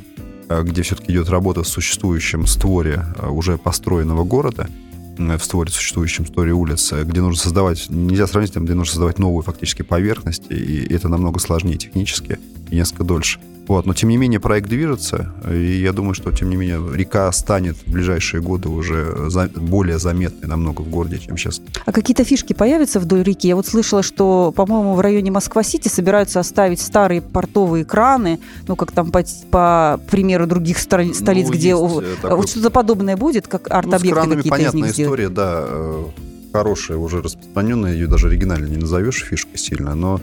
где 0.49 0.83
все-таки 0.83 1.11
идет 1.13 1.31
работа 1.31 1.63
в 1.63 1.69
существующем 1.69 2.47
створе 2.47 3.07
уже 3.31 3.57
построенного 3.57 4.25
города, 4.25 4.69
в 5.17 5.39
створе 5.39 5.71
существующем 5.71 6.27
створе 6.27 6.53
улицы, 6.53 7.03
где 7.05 7.21
нужно 7.21 7.41
создавать, 7.41 7.87
нельзя 7.89 8.27
сравнить 8.27 8.51
с 8.51 8.55
тем, 8.55 8.65
где 8.65 8.75
нужно 8.75 8.93
создавать 8.93 9.19
новые 9.19 9.43
фактически 9.43 9.83
поверхности, 9.83 10.53
и 10.53 10.93
это 10.93 11.09
намного 11.09 11.41
сложнее 11.41 11.79
технически 11.79 12.39
и 12.71 12.77
несколько 12.77 13.05
дольше. 13.05 13.41
Вот, 13.67 13.87
но 13.87 13.95
тем 13.95 14.11
не 14.11 14.17
менее 14.17 14.41
проект 14.41 14.69
движется, 14.69 15.33
и 15.51 15.81
я 15.81 15.93
думаю, 15.93 16.15
что 16.15 16.31
тем 16.33 16.51
не 16.51 16.57
менее 16.57 16.81
река 16.95 17.31
станет 17.33 17.77
в 17.77 17.91
ближайшие 17.91 18.43
годы 18.43 18.69
уже 18.69 19.31
за, 19.31 19.49
более 19.49 19.99
заметной 19.99 20.49
намного 20.49 20.83
в 20.83 20.91
городе, 20.91 21.19
чем 21.19 21.39
сейчас. 21.39 21.63
А 21.87 21.93
какие-то 21.93 22.25
фишки 22.25 22.53
появятся 22.53 23.01
вдоль 23.01 23.23
реки? 23.23 23.49
Я 23.49 23.57
вот 23.57 23.67
слышала, 23.67 24.03
что, 24.03 24.53
по-моему, 24.55 24.95
в 24.95 25.01
районе 25.01 25.31
Москва-Сити 25.31 25.89
собираются 25.89 26.41
оставить 26.41 26.81
старые 26.81 27.23
портовые 27.23 27.85
краны, 27.85 28.39
ну, 28.69 28.77
как 28.77 28.93
там 28.93 29.11
по, 29.11 29.25
по 29.51 30.01
примеру 30.11 30.47
других 30.47 30.79
столиц, 30.79 31.21
ну, 31.21 31.51
где 31.51 31.71
э, 31.71 32.17
такой... 32.21 32.37
вот 32.37 32.49
что-то 32.49 32.71
подобное 32.71 33.17
будет, 33.17 33.49
как 33.49 33.71
арт-объекты 33.71 34.27
ну, 34.27 34.37
какие-то 34.37 34.63
из 34.63 34.75
них 34.75 34.87
история, 34.89 35.29
сделать? 35.29 35.35
да, 35.35 35.65
э, 35.67 36.05
хорошая, 36.53 36.99
уже 36.99 37.23
распространенная, 37.23 37.95
ее 37.95 38.09
даже 38.09 38.29
оригинально 38.29 38.67
не 38.67 38.77
назовешь 38.77 39.25
фишкой 39.25 39.59
сильно, 39.59 39.95
но 39.95 40.21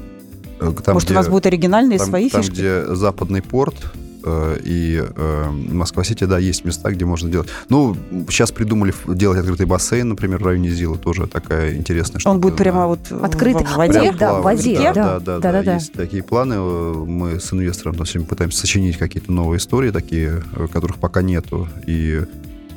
там, 0.84 0.93
Может, 0.93 1.10
где, 1.10 1.13
у 1.13 1.17
нас 1.17 1.28
будут 1.28 1.45
оригинальные 1.45 1.97
там, 1.97 2.08
свои 2.08 2.30
там, 2.30 2.43
фишки? 2.43 2.54
где 2.54 2.95
западный 2.95 3.41
порт 3.41 3.76
э, 4.24 4.58
и 4.63 5.04
э, 5.04 5.50
Москва-Сити, 5.50 6.26
да, 6.26 6.38
есть 6.38 6.63
места, 6.65 6.91
где 6.91 7.06
можно 7.06 7.30
делать. 7.30 7.50
Ну, 7.69 7.97
сейчас 8.30 8.52
придумали 8.52 8.93
делать 9.08 9.39
открытый 9.39 9.65
бассейн, 9.65 10.10
например, 10.10 10.39
в 10.39 10.45
районе 10.45 10.69
Зилы, 10.69 10.97
тоже 10.97 11.28
такая 11.28 11.76
интересная 11.76 12.19
штука. 12.19 12.34
Он 12.34 12.39
будет 12.39 12.58
прямо 12.58 12.88
вот 12.88 13.12
открытый 13.12 13.65
в 13.65 13.76
воде? 13.76 14.13
Да, 14.17 14.39
в 14.39 14.43
воде, 14.43 14.80
да. 14.80 14.93
Да, 14.93 15.19
да, 15.19 15.39
да, 15.39 15.52
да, 15.52 15.63
да. 15.63 15.74
Есть 15.76 15.93
такие 15.93 16.24
планы. 16.24 16.60
Мы 16.60 17.39
с 17.39 17.52
инвестором 17.52 17.95
на 17.95 18.06
сегодня 18.06 18.28
пытаемся 18.28 18.60
сочинить 18.60 18.97
какие-то 18.97 19.32
новые 19.32 19.58
истории, 19.58 19.91
такие, 19.91 20.43
которых 20.71 20.97
пока 20.97 21.21
нету. 21.21 21.67
И 21.88 22.21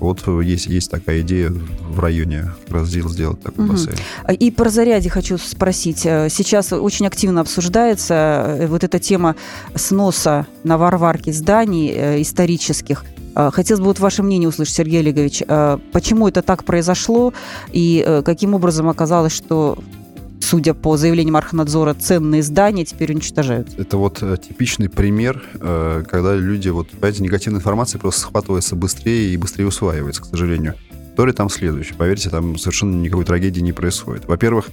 вот 0.01 0.27
есть, 0.43 0.67
есть 0.67 0.91
такая 0.91 1.21
идея 1.21 1.51
в 1.51 2.01
районе 2.01 2.51
как 2.65 2.75
раз 2.75 2.89
сделать 2.89 3.41
такой 3.41 3.65
угу. 3.65 3.73
бассейн. 3.73 3.97
И 4.39 4.51
про 4.51 4.71
заряде 4.71 5.09
хочу 5.11 5.39
спросить. 5.39 6.05
Э, 6.05 6.29
сейчас 6.31 6.73
очень 6.73 7.07
активно 7.07 7.41
обсуждается 7.41 8.15
э, 8.61 8.67
вот 8.67 8.85
эта 8.85 8.99
тема 8.99 9.37
сноса 9.75 10.47
на 10.63 10.79
Варварке 10.79 11.33
зданий 11.33 11.93
э, 11.95 12.23
исторических. 12.23 13.05
Хотелось 13.35 13.81
бы 13.81 13.87
вот 13.87 13.99
ваше 13.99 14.23
мнение 14.23 14.49
услышать, 14.49 14.77
Сергей 14.77 15.01
Олегович. 15.01 15.43
Почему 15.91 16.29
это 16.29 16.41
так 16.41 16.63
произошло 16.63 17.35
и 17.73 18.23
каким 18.25 18.55
образом 18.55 18.89
оказалось, 18.89 19.33
что 19.33 19.77
судя 20.45 20.75
по 20.75 20.97
заявлениям 20.97 21.37
Архнадзора, 21.37 21.95
ценные 21.95 22.43
здания 22.43 22.85
теперь 22.85 23.13
уничтожают. 23.13 23.79
Это 23.79 23.97
вот 23.97 24.23
э, 24.23 24.37
типичный 24.37 24.89
пример, 24.89 25.43
э, 25.55 26.05
когда 26.09 26.35
люди, 26.37 26.69
вот, 26.69 26.91
понимаете, 26.91 27.23
негативная 27.23 27.61
информация 27.61 27.99
просто 27.99 28.21
схватывается 28.21 28.77
быстрее 28.77 29.33
и 29.33 29.37
быстрее 29.37 29.67
усваивается, 29.67 30.23
к 30.23 30.27
сожалению. 30.27 30.75
История 31.11 31.33
там 31.33 31.49
следующая. 31.49 31.95
Поверьте, 31.95 32.29
там 32.29 32.59
совершенно 32.59 32.95
никакой 32.97 33.25
трагедии 33.25 33.61
не 33.61 33.73
происходит. 33.73 34.27
Во-первых, 34.27 34.69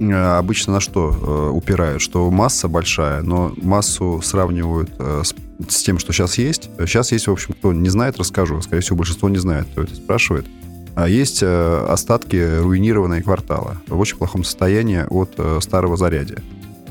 э, 0.00 0.12
обычно 0.12 0.74
на 0.74 0.80
что 0.80 1.52
упирают? 1.54 2.02
Что 2.02 2.30
масса 2.30 2.68
большая, 2.68 3.22
но 3.22 3.52
массу 3.56 4.20
сравнивают 4.22 4.90
с, 4.98 5.34
с 5.68 5.82
тем, 5.82 5.98
что 5.98 6.12
сейчас 6.12 6.38
есть. 6.38 6.70
Сейчас 6.80 7.12
есть, 7.12 7.28
в 7.28 7.32
общем, 7.32 7.54
кто 7.54 7.72
не 7.72 7.88
знает, 7.88 8.18
расскажу. 8.18 8.60
Скорее 8.62 8.82
всего, 8.82 8.96
большинство 8.96 9.28
не 9.28 9.38
знает, 9.38 9.68
кто 9.70 9.82
это 9.82 9.94
спрашивает. 9.94 10.46
А 10.94 11.08
есть 11.08 11.42
э, 11.42 11.86
остатки 11.88 12.36
руинированные 12.60 13.22
квартала 13.22 13.80
в 13.88 13.98
очень 13.98 14.16
плохом 14.16 14.44
состоянии 14.44 15.04
от 15.08 15.32
э, 15.38 15.58
старого 15.60 15.96
зарядья. 15.96 16.38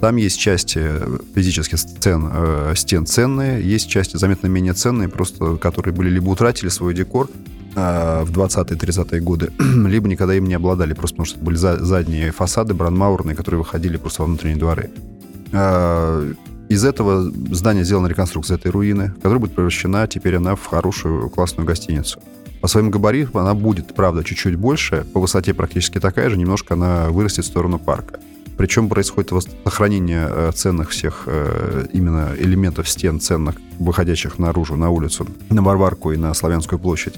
Там 0.03 0.17
есть 0.17 0.37
части 0.37 0.81
физически 1.33 1.75
стен, 1.75 2.29
э, 2.29 2.73
стен 2.75 3.05
ценные, 3.05 3.63
есть 3.63 3.89
части 3.89 4.17
заметно 4.17 4.47
менее 4.47 4.73
ценные, 4.73 5.07
просто 5.07 5.55
которые 5.55 5.93
были 5.93 6.09
либо 6.09 6.27
утратили 6.27 6.67
свой 6.67 6.93
декор 6.93 7.29
э, 7.75 8.23
в 8.25 8.37
20-30-е 8.37 9.21
годы, 9.21 9.53
либо 9.59 10.09
никогда 10.09 10.35
им 10.35 10.45
не 10.45 10.55
обладали, 10.55 10.91
просто 10.91 11.15
потому 11.15 11.25
что 11.25 11.37
это 11.37 11.45
были 11.45 11.55
за, 11.55 11.77
задние 11.85 12.31
фасады 12.31 12.73
бранмаурные, 12.73 13.33
которые 13.33 13.59
выходили 13.59 13.95
просто 13.95 14.23
во 14.23 14.27
внутренние 14.27 14.57
дворы. 14.57 14.91
Э, 15.53 16.33
из 16.67 16.83
этого 16.83 17.31
здания 17.55 17.85
сделана 17.85 18.07
реконструкция 18.07 18.57
этой 18.57 18.71
руины, 18.71 19.13
которая 19.15 19.39
будет 19.39 19.55
превращена 19.55 20.07
теперь 20.07 20.35
она 20.35 20.55
в 20.55 20.65
хорошую 20.65 21.29
классную 21.29 21.65
гостиницу. 21.65 22.19
По 22.63 22.69
своим 22.69 22.91
габаритам 22.91 23.41
она 23.41 23.55
будет, 23.55 23.93
правда, 23.93 24.23
чуть-чуть 24.23 24.55
больше, 24.55 25.05
по 25.11 25.19
высоте 25.19 25.53
практически 25.53 25.99
такая 25.99 26.29
же, 26.29 26.37
немножко 26.37 26.75
она 26.75 27.09
вырастет 27.09 27.43
в 27.43 27.47
сторону 27.49 27.77
парка. 27.77 28.21
Причем 28.55 28.87
происходит 28.87 29.33
сохранение 29.65 30.29
э, 30.29 30.51
ценных 30.55 30.91
всех 30.91 31.23
э, 31.25 31.87
именно 31.91 32.31
элементов 32.37 32.87
стен, 32.87 33.19
ценных, 33.19 33.57
выходящих 33.79 34.39
наружу, 34.39 34.77
на 34.77 34.91
улицу, 34.91 35.27
на 35.49 35.61
Варварку 35.61 36.13
и 36.13 36.15
на 36.15 36.33
Славянскую 36.33 36.79
площадь 36.79 37.15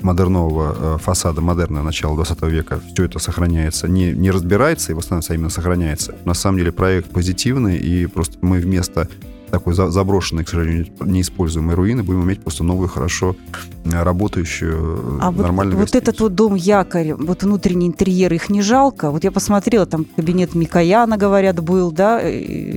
модернового 0.00 0.96
э, 0.96 0.98
фасада, 0.98 1.40
модерна 1.42 1.84
начала 1.84 2.16
20 2.16 2.42
века, 2.42 2.80
все 2.92 3.04
это 3.04 3.20
сохраняется, 3.20 3.86
не, 3.86 4.10
не 4.10 4.32
разбирается 4.32 4.90
и 4.90 4.96
восстанавливается, 4.96 5.32
а 5.32 5.36
именно 5.36 5.50
сохраняется. 5.50 6.16
На 6.24 6.34
самом 6.34 6.58
деле 6.58 6.72
проект 6.72 7.08
позитивный, 7.10 7.78
и 7.78 8.06
просто 8.06 8.36
мы 8.40 8.58
вместо 8.58 9.08
такой 9.48 9.74
заброшенной, 9.74 10.44
к 10.44 10.48
сожалению, 10.48 10.86
неиспользуемой 11.00 11.74
руины, 11.74 12.02
будем 12.02 12.24
иметь 12.24 12.42
просто 12.42 12.64
новую, 12.64 12.88
хорошо 12.88 13.36
э, 13.84 14.02
работающую, 14.02 15.18
а 15.20 15.30
нормальную 15.30 15.78
вот, 15.78 15.88
вот 15.88 15.94
этот 15.94 16.20
вот 16.20 16.34
дом 16.34 16.54
якорь, 16.54 17.14
вот 17.14 17.42
внутренний 17.42 17.86
интерьер, 17.86 18.32
их 18.32 18.50
не 18.50 18.62
жалко? 18.62 19.10
Вот 19.10 19.24
я 19.24 19.32
посмотрела, 19.32 19.86
там 19.86 20.04
кабинет 20.04 20.54
Микояна, 20.54 21.16
говорят, 21.16 21.60
был, 21.60 21.90
да? 21.90 22.20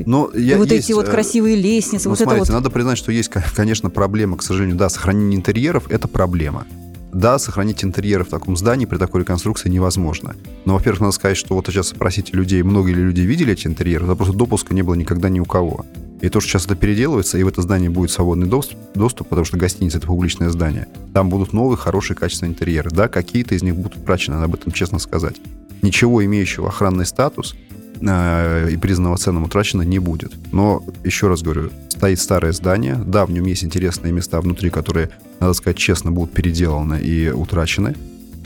Но 0.06 0.30
ну, 0.34 0.38
я, 0.38 0.56
и 0.56 0.58
вот 0.58 0.72
есть, 0.72 0.86
эти 0.86 0.94
вот 0.94 1.08
э, 1.08 1.12
красивые 1.12 1.56
лестницы. 1.56 2.06
Ну, 2.06 2.12
вот 2.12 2.20
смотрите, 2.20 2.44
это 2.44 2.52
вот... 2.54 2.60
надо 2.60 2.70
признать, 2.70 2.98
что 2.98 3.12
есть, 3.12 3.30
конечно, 3.30 3.90
проблема, 3.90 4.38
к 4.38 4.44
сожалению, 4.44 4.78
да, 4.78 4.90
сохранение 4.90 5.38
интерьеров– 5.38 5.86
это 5.90 6.08
проблема. 6.08 6.66
Да, 7.14 7.40
сохранить 7.40 7.84
интерьеры 7.84 8.24
в 8.24 8.30
таком 8.30 8.56
здании 8.56 8.86
при 8.86 8.98
такой 8.98 9.22
реконструкции 9.22 9.70
невозможно. 9.70 10.36
Но, 10.64 10.76
во-первых, 10.76 11.02
надо 11.02 11.12
сказать, 11.12 11.38
что 11.38 11.56
вот 11.56 11.68
сейчас 11.68 11.90
спросите 11.90 12.32
людей, 12.34 12.64
много 12.64 12.90
ли 12.90 12.96
людей 12.96 13.26
видели 13.26 13.52
эти 13.54 13.68
интерьеры, 13.68 14.06
да 14.06 14.16
просто 14.16 14.34
допуска 14.34 14.74
не 14.74 14.82
было 14.82 14.96
никогда 14.96 15.28
ни 15.28 15.40
у 15.40 15.46
кого. 15.46 15.86
И 16.22 16.30
то, 16.30 16.40
что 16.40 16.52
сейчас 16.52 16.66
это 16.66 16.76
переделывается, 16.76 17.38
и 17.38 17.44
в 17.44 17.48
это 17.48 17.62
здание 17.62 17.90
будет 17.90 18.12
свободный 18.12 18.48
доступ, 18.48 18.78
доступ 18.94 19.28
потому 19.28 19.44
что 19.44 19.58
гостиница— 19.58 19.98
это 20.00 20.08
публичное 20.08 20.50
здание, 20.50 20.88
там 21.14 21.30
будут 21.30 21.52
новые, 21.52 21.78
хорошие, 21.78 22.16
качественные 22.16 22.54
интерьеры. 22.54 22.92
Да, 22.92 23.08
какие-то 23.08 23.56
из 23.56 23.64
них 23.64 23.76
будут 23.76 23.98
утрачены, 23.98 24.36
надо 24.36 24.46
об 24.46 24.54
этом 24.56 24.72
честно 24.72 25.00
сказать. 25.00 25.36
Ничего 25.82 26.24
имеющего 26.24 26.70
охранный 26.70 27.08
статус 27.08 27.56
э, 28.00 28.70
и 28.72 28.78
признанного 28.78 29.18
ценным 29.18 29.44
утрачено 29.44 29.82
не 29.82 29.98
будет. 29.98 30.32
Но, 30.52 30.84
еще 31.04 31.28
раз 31.28 31.42
говорю, 31.42 31.72
стоит 31.90 32.20
старое 32.20 32.52
здание, 32.52 32.96
да, 32.96 33.26
в 33.26 33.32
нем 33.32 33.46
есть 33.46 33.64
интересные 33.64 34.14
места 34.14 34.42
внутри, 34.42 34.70
которые, 34.70 35.10
надо 35.40 35.54
сказать 35.54 35.78
честно, 35.78 36.12
будут 36.12 36.34
переделаны 36.34 37.00
и 37.02 37.32
утрачены, 37.32 37.96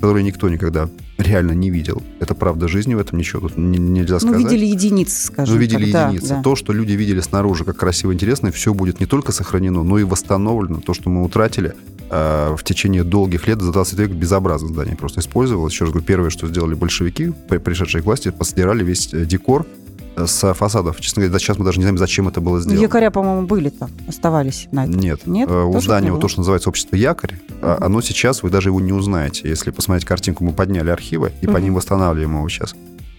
которые 0.05 0.23
никто 0.23 0.49
никогда 0.49 0.87
реально 1.17 1.53
не 1.53 1.71
видел. 1.71 2.03
Это 2.19 2.35
правда 2.35 2.67
жизни, 2.67 2.93
в 2.93 2.99
этом 2.99 3.17
ничего 3.17 3.41
тут 3.41 3.57
не, 3.57 3.79
нельзя 3.79 4.19
сказать. 4.19 4.39
Ну, 4.39 4.47
видели 4.47 4.65
единицы, 4.67 5.25
скажем 5.25 5.55
Ну, 5.55 5.59
видели 5.59 5.91
так, 5.91 6.11
единицы. 6.11 6.29
Да, 6.29 6.35
да. 6.35 6.43
То, 6.43 6.55
что 6.55 6.73
люди 6.73 6.91
видели 6.91 7.21
снаружи, 7.21 7.63
как 7.65 7.77
красиво 7.77 8.11
и 8.11 8.13
интересно, 8.13 8.51
все 8.51 8.75
будет 8.75 8.99
не 8.99 9.07
только 9.07 9.31
сохранено, 9.31 9.81
но 9.81 9.97
и 9.97 10.03
восстановлено. 10.03 10.79
То, 10.79 10.93
что 10.93 11.09
мы 11.09 11.23
утратили 11.23 11.73
э, 12.11 12.55
в 12.55 12.63
течение 12.63 13.03
долгих 13.03 13.47
лет, 13.47 13.59
за 13.59 13.71
20 13.71 13.97
век 13.97 14.11
безобразно 14.11 14.67
здание 14.67 14.95
просто 14.95 15.21
использовалось. 15.21 15.73
Еще 15.73 15.85
раз 15.85 15.91
говорю, 15.91 16.05
первое, 16.05 16.29
что 16.29 16.47
сделали 16.47 16.75
большевики, 16.75 17.33
пришедшие 17.49 18.03
к 18.03 18.05
власти, 18.05 18.29
постирали 18.29 18.83
весь 18.83 19.11
э, 19.11 19.25
декор, 19.25 19.65
с 20.15 20.53
фасадов. 20.53 20.99
Честно 20.99 21.23
говоря, 21.23 21.39
сейчас 21.39 21.57
мы 21.57 21.65
даже 21.65 21.77
не 21.77 21.83
знаем, 21.83 21.97
зачем 21.97 22.27
это 22.27 22.41
было 22.41 22.59
сделано. 22.59 22.81
Якоря, 22.81 23.11
по-моему, 23.11 23.47
были 23.47 23.69
там, 23.69 23.89
оставались 24.07 24.67
на 24.71 24.85
этом. 24.85 24.99
Нет. 24.99 25.25
Нет? 25.25 25.49
Э, 25.49 25.63
у 25.63 25.79
здания, 25.81 26.11
вот 26.11 26.21
то, 26.21 26.27
что 26.27 26.39
называется 26.39 26.69
общество 26.69 26.95
якорь, 26.95 27.33
uh-huh. 27.61 27.77
оно 27.81 28.01
сейчас, 28.01 28.43
вы 28.43 28.49
даже 28.49 28.69
его 28.69 28.79
не 28.79 28.93
узнаете. 28.93 29.47
Если 29.49 29.71
посмотреть 29.71 30.05
картинку, 30.05 30.43
мы 30.43 30.53
подняли 30.53 30.89
архивы 30.89 31.31
и 31.41 31.45
uh-huh. 31.45 31.53
по 31.53 31.57
ним 31.57 31.73
восстанавливаем 31.75 32.37
его 32.37 32.49
сейчас. 32.49 32.75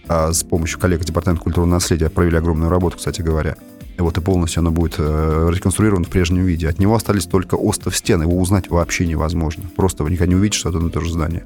А 0.07 0.31
с 0.31 0.43
помощью 0.43 0.79
коллег 0.79 1.03
Департамента 1.03 1.43
культурного 1.43 1.75
наследия 1.75 2.09
провели 2.09 2.37
огромную 2.37 2.69
работу, 2.69 2.97
кстати 2.97 3.21
говоря. 3.21 3.55
И 3.97 4.01
вот 4.01 4.17
и 4.17 4.21
полностью 4.21 4.59
оно 4.59 4.71
будет 4.71 4.95
э, 4.99 5.49
реконструировано 5.51 6.05
в 6.05 6.09
прежнем 6.09 6.45
виде. 6.45 6.69
От 6.69 6.79
него 6.79 6.95
остались 6.95 7.25
только 7.25 7.55
остов 7.55 7.97
стен. 7.97 8.21
Его 8.21 8.37
узнать 8.39 8.69
вообще 8.69 9.07
невозможно. 9.07 9.63
Просто 9.75 10.03
вы 10.03 10.11
никогда 10.11 10.29
не 10.29 10.35
увидите, 10.35 10.59
что 10.59 10.69
это 10.69 10.79
на 10.79 10.91
то 10.91 11.01
же 11.01 11.11
здание. 11.11 11.45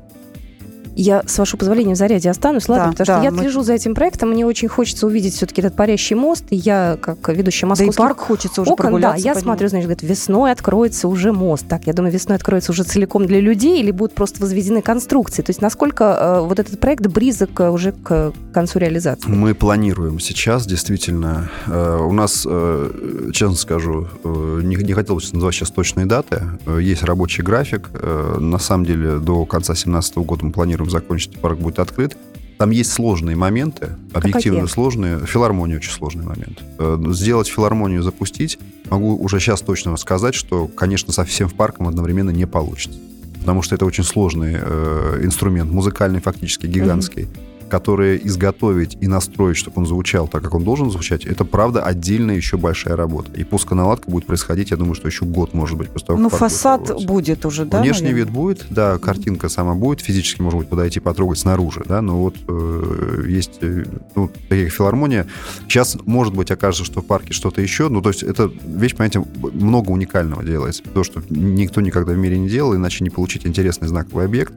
Я, 1.01 1.23
с 1.25 1.39
вашего 1.39 1.57
позволения, 1.57 1.95
в 1.95 1.97
заряде 1.97 2.29
останусь, 2.29 2.69
ладно? 2.69 2.85
Да, 2.85 2.91
потому 2.91 3.05
да, 3.07 3.15
что 3.15 3.23
я 3.23 3.31
мы... 3.31 3.39
слежу 3.39 3.63
за 3.63 3.73
этим 3.73 3.95
проектом, 3.95 4.29
мне 4.29 4.45
очень 4.45 4.67
хочется 4.67 5.07
увидеть 5.07 5.33
все-таки 5.33 5.61
этот 5.61 5.75
парящий 5.75 6.15
мост, 6.15 6.45
и 6.51 6.55
я, 6.55 6.97
как 7.01 7.27
ведущая 7.29 7.65
московских 7.65 7.97
да 7.97 8.03
и 8.03 8.07
парк 8.07 8.19
хочется 8.19 8.61
уже 8.61 8.71
окон, 8.71 9.01
да, 9.01 9.15
я 9.15 9.33
смотрю, 9.33 9.67
значит, 9.67 9.87
говорит, 9.87 10.03
весной 10.03 10.51
откроется 10.51 11.07
уже 11.07 11.33
мост. 11.33 11.67
Так, 11.67 11.87
я 11.87 11.93
думаю, 11.93 12.13
весной 12.13 12.35
откроется 12.37 12.71
уже 12.71 12.83
целиком 12.83 13.25
для 13.25 13.39
людей 13.39 13.81
или 13.81 13.89
будут 13.89 14.13
просто 14.13 14.41
возведены 14.41 14.83
конструкции? 14.83 15.41
То 15.41 15.49
есть 15.49 15.61
насколько 15.61 16.03
э, 16.03 16.45
вот 16.47 16.59
этот 16.59 16.79
проект 16.79 17.07
близок 17.07 17.59
э, 17.59 17.69
уже 17.69 17.93
к 17.93 18.31
концу 18.53 18.77
реализации? 18.77 19.27
Мы 19.27 19.55
планируем 19.55 20.19
сейчас, 20.19 20.67
действительно. 20.67 21.49
Э, 21.65 21.97
у 21.99 22.13
нас, 22.13 22.45
э, 22.47 23.31
честно 23.33 23.55
скажу, 23.55 24.07
э, 24.23 24.61
не, 24.63 24.75
не 24.75 24.93
хотел 24.93 25.15
бы 25.15 25.21
называть 25.33 25.55
сейчас 25.55 25.71
точные 25.71 26.05
даты. 26.05 26.43
Э, 26.67 26.79
есть 26.79 27.03
рабочий 27.03 27.41
график. 27.41 27.89
Э, 27.93 28.37
на 28.39 28.59
самом 28.59 28.85
деле, 28.85 29.17
до 29.17 29.45
конца 29.45 29.73
2017 29.73 30.17
года 30.17 30.45
мы 30.45 30.51
планируем 30.51 30.90
закончить 30.91 31.39
парк 31.39 31.57
будет 31.57 31.79
открыт. 31.79 32.17
Там 32.57 32.69
есть 32.69 32.91
сложные 32.91 33.35
моменты, 33.35 33.95
объективно 34.13 34.63
а 34.63 34.67
сложные. 34.67 35.25
Филармония 35.25 35.77
очень 35.77 35.91
сложный 35.91 36.23
момент. 36.23 36.61
Э, 36.77 37.01
сделать 37.09 37.47
филармонию, 37.47 38.03
запустить, 38.03 38.59
могу 38.89 39.15
уже 39.17 39.39
сейчас 39.39 39.61
точно 39.61 39.97
сказать, 39.97 40.35
что, 40.35 40.67
конечно, 40.67 41.11
со 41.11 41.25
всем 41.25 41.49
парком 41.49 41.87
одновременно 41.87 42.29
не 42.29 42.45
получится. 42.45 42.99
Потому 43.39 43.63
что 43.63 43.73
это 43.73 43.85
очень 43.85 44.03
сложный 44.03 44.57
э, 44.61 45.21
инструмент, 45.23 45.71
музыкальный 45.71 46.21
фактически, 46.21 46.67
гигантский. 46.67 47.23
Mm-hmm 47.23 47.50
которые 47.71 48.27
изготовить 48.27 48.97
и 48.99 49.07
настроить, 49.07 49.55
чтобы 49.55 49.77
он 49.79 49.85
звучал 49.85 50.27
так, 50.27 50.43
как 50.43 50.53
он 50.53 50.65
должен 50.65 50.91
звучать, 50.91 51.25
это, 51.25 51.45
правда, 51.45 51.81
отдельная 51.83 52.35
еще 52.35 52.57
большая 52.57 52.97
работа. 52.97 53.31
И 53.31 53.45
пусконаладка 53.45 54.11
будет 54.11 54.25
происходить, 54.25 54.71
я 54.71 54.77
думаю, 54.77 54.93
что 54.93 55.07
еще 55.07 55.23
год, 55.23 55.53
может 55.53 55.77
быть, 55.77 55.89
после 55.89 56.07
того, 56.07 56.19
Ну, 56.19 56.27
фасад 56.27 56.87
будет, 56.89 57.07
будет 57.07 57.45
уже, 57.45 57.63
да? 57.63 57.81
Внешний 57.81 58.09
наверное? 58.09 58.25
вид 58.25 58.33
будет, 58.33 58.65
да, 58.69 58.97
картинка 58.97 59.47
сама 59.47 59.73
будет, 59.73 60.01
физически, 60.01 60.41
может 60.41 60.59
быть, 60.59 60.67
подойти, 60.67 60.99
потрогать 60.99 61.39
снаружи, 61.39 61.83
да, 61.87 62.01
но 62.01 62.21
вот 62.21 62.35
э, 62.45 63.23
есть, 63.29 63.59
э, 63.61 63.85
ну, 64.15 64.29
такие 64.49 64.67
филармония. 64.67 65.27
Сейчас, 65.69 65.97
может 66.05 66.35
быть, 66.35 66.51
окажется, 66.51 66.83
что 66.83 67.01
в 67.01 67.05
парке 67.05 67.31
что-то 67.31 67.61
еще, 67.61 67.87
ну, 67.87 68.01
то 68.01 68.09
есть 68.09 68.21
это 68.21 68.51
вещь, 68.65 68.95
понимаете, 68.95 69.23
много 69.53 69.91
уникального 69.91 70.43
делается, 70.43 70.83
то, 70.93 71.05
что 71.05 71.21
никто 71.29 71.79
никогда 71.79 72.11
в 72.11 72.17
мире 72.17 72.37
не 72.37 72.49
делал, 72.49 72.75
иначе 72.75 73.05
не 73.05 73.09
получить 73.09 73.47
интересный 73.47 73.87
знаковый 73.87 74.25
объект. 74.25 74.53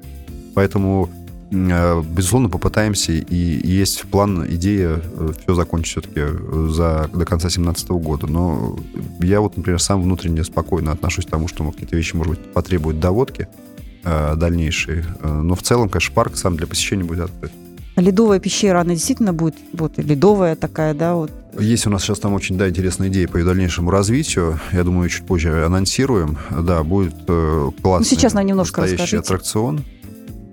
Поэтому 0.54 1.10
безусловно, 1.54 2.48
попытаемся, 2.48 3.12
и 3.12 3.66
есть 3.66 4.02
план, 4.02 4.46
идея 4.54 5.00
э, 5.02 5.32
все 5.40 5.54
закончить 5.54 5.92
все-таки 5.92 6.20
э, 6.20 6.68
за, 6.70 7.08
до 7.12 7.24
конца 7.24 7.48
2017 7.48 7.88
года. 7.90 8.26
Но 8.26 8.78
я 9.20 9.40
вот, 9.40 9.56
например, 9.56 9.80
сам 9.80 10.02
внутренне 10.02 10.44
спокойно 10.44 10.92
отношусь 10.92 11.26
к 11.26 11.30
тому, 11.30 11.48
что 11.48 11.70
какие-то 11.70 11.96
вещи, 11.96 12.16
может 12.16 12.34
быть, 12.34 12.52
потребуют 12.52 13.00
доводки 13.00 13.48
э, 14.04 14.34
дальнейшие. 14.36 15.04
Но 15.22 15.54
в 15.54 15.62
целом, 15.62 15.88
конечно, 15.88 16.14
парк 16.14 16.36
сам 16.36 16.56
для 16.56 16.66
посещения 16.66 17.04
будет 17.04 17.20
открыт. 17.20 17.52
Ледовая 17.96 18.40
пещера, 18.40 18.80
она 18.80 18.94
действительно 18.94 19.32
будет 19.32 19.54
вот 19.72 19.98
ледовая 19.98 20.56
такая, 20.56 20.94
да, 20.94 21.14
вот. 21.14 21.30
Есть 21.58 21.86
у 21.86 21.90
нас 21.90 22.02
сейчас 22.02 22.18
там 22.18 22.34
очень, 22.34 22.58
да, 22.58 22.68
интересная 22.68 23.08
идея 23.08 23.28
по 23.28 23.36
ее 23.36 23.44
дальнейшему 23.44 23.90
развитию. 23.90 24.58
Я 24.72 24.82
думаю, 24.82 25.08
чуть 25.08 25.24
позже 25.24 25.64
анонсируем. 25.64 26.36
Да, 26.50 26.82
будет 26.82 27.14
э, 27.28 27.70
классный 27.80 28.10
ну, 28.10 28.16
сейчас 28.16 28.34
нам 28.34 28.44
немножко 28.46 28.80
настоящий 28.80 29.16
расскажите. 29.16 29.18
аттракцион. 29.18 29.84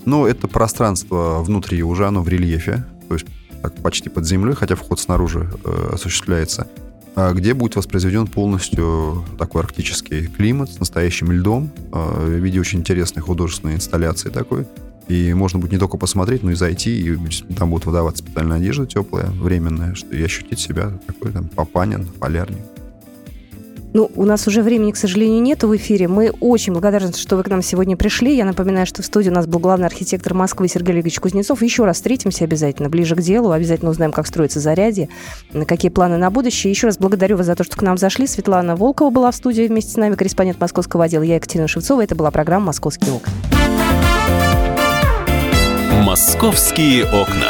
Но 0.06 0.28
это 0.28 0.48
пространство 0.48 1.42
внутри 1.42 1.84
уже 1.84 2.08
оно 2.08 2.22
в 2.22 2.28
рельефе, 2.30 2.86
то 3.08 3.16
есть 3.16 3.28
так, 3.62 3.76
почти 3.76 4.10
под 4.10 4.26
землей, 4.26 4.56
хотя 4.56 4.76
вход 4.76 5.00
снаружи 5.00 5.50
э, 5.64 5.90
осуществляется, 5.94 6.68
а 7.16 7.34
где 7.34 7.54
будет 7.54 7.76
воспроизведен 7.76 8.28
полностью 8.28 9.26
такой 9.38 9.62
арктический 9.62 10.28
климат 10.28 10.72
с 10.72 10.80
настоящим 10.80 11.32
льдом 11.32 11.70
э, 11.92 12.26
в 12.26 12.44
виде 12.44 12.60
очень 12.60 12.80
интересной 12.80 13.22
художественной 13.22 13.76
инсталляции 13.76 14.30
такой. 14.30 14.66
И 15.08 15.34
можно 15.34 15.60
будет 15.60 15.74
не 15.74 15.78
только 15.78 15.98
посмотреть, 15.98 16.42
но 16.42 16.52
и 16.52 16.56
зайти, 16.56 17.02
и 17.02 17.18
там 17.56 17.70
будут 17.70 17.86
выдаваться 17.86 18.24
специальная 18.24 18.58
одежда 18.58 18.86
теплая, 18.86 19.26
временная, 19.26 19.94
что 19.94 20.16
и 20.16 20.24
ощутить 20.24 20.60
себя 20.60 20.98
такой 21.06 21.34
там 21.34 21.49
папанин, 21.49 22.06
полярник. 22.06 22.64
Ну, 23.94 24.10
у 24.16 24.24
нас 24.24 24.48
уже 24.48 24.62
времени, 24.62 24.92
к 24.92 24.98
сожалению, 24.98 25.42
нет 25.42 25.64
в 25.64 25.76
эфире. 25.76 26.08
Мы 26.08 26.32
очень 26.39 26.72
благодарны, 26.72 27.12
что 27.14 27.36
вы 27.36 27.44
к 27.44 27.50
нам 27.50 27.62
сегодня 27.62 27.98
пришли. 27.98 28.36
Я 28.36 28.46
напоминаю, 28.46 28.86
что 28.86 29.02
в 29.02 29.06
студии 29.06 29.30
у 29.30 29.34
нас 29.34 29.48
был 29.48 29.60
главный 29.60 29.86
архитектор 29.86 30.34
Москвы 30.34 30.70
Сергей 30.70 30.94
Олегович 30.94 31.20
Кузнецов. 31.20 31.62
Еще 31.62 31.84
раз 31.84 31.98
встретимся 31.98 32.46
обязательно, 32.46 32.89
ближе 32.89 33.16
к 33.16 33.22
делу. 33.22 33.52
Обязательно 33.52 33.92
узнаем, 33.92 34.14
как 34.14 34.28
строится 34.28 34.62
зарядье, 34.62 35.10
какие 35.68 35.92
планы 35.92 36.18
на 36.18 36.32
будущее. 36.32 36.72
Еще 36.72 36.88
раз 36.88 36.98
благодарю 36.98 37.36
вас 37.36 37.48
за 37.48 37.56
то, 37.56 37.66
что 37.66 37.76
к 37.76 37.82
нам 37.82 37.98
зашли. 37.98 38.28
Светлана 38.28 38.78
Волкова 38.78 39.10
была 39.10 39.32
в 39.32 39.36
студии 39.36 39.64
вместе 39.64 39.92
с 39.92 39.98
нами, 39.98 40.16
корреспондент 40.16 40.62
московского 40.62 41.04
отдела. 41.04 41.24
Я 41.24 41.36
Екатерина 41.36 41.68
Шевцова. 41.68 42.02
Это 42.02 42.16
была 42.16 42.32
программа 42.32 42.68
«Московские 42.68 43.12
окна». 43.12 43.34
«Московские 46.04 47.04
окна». 47.06 47.50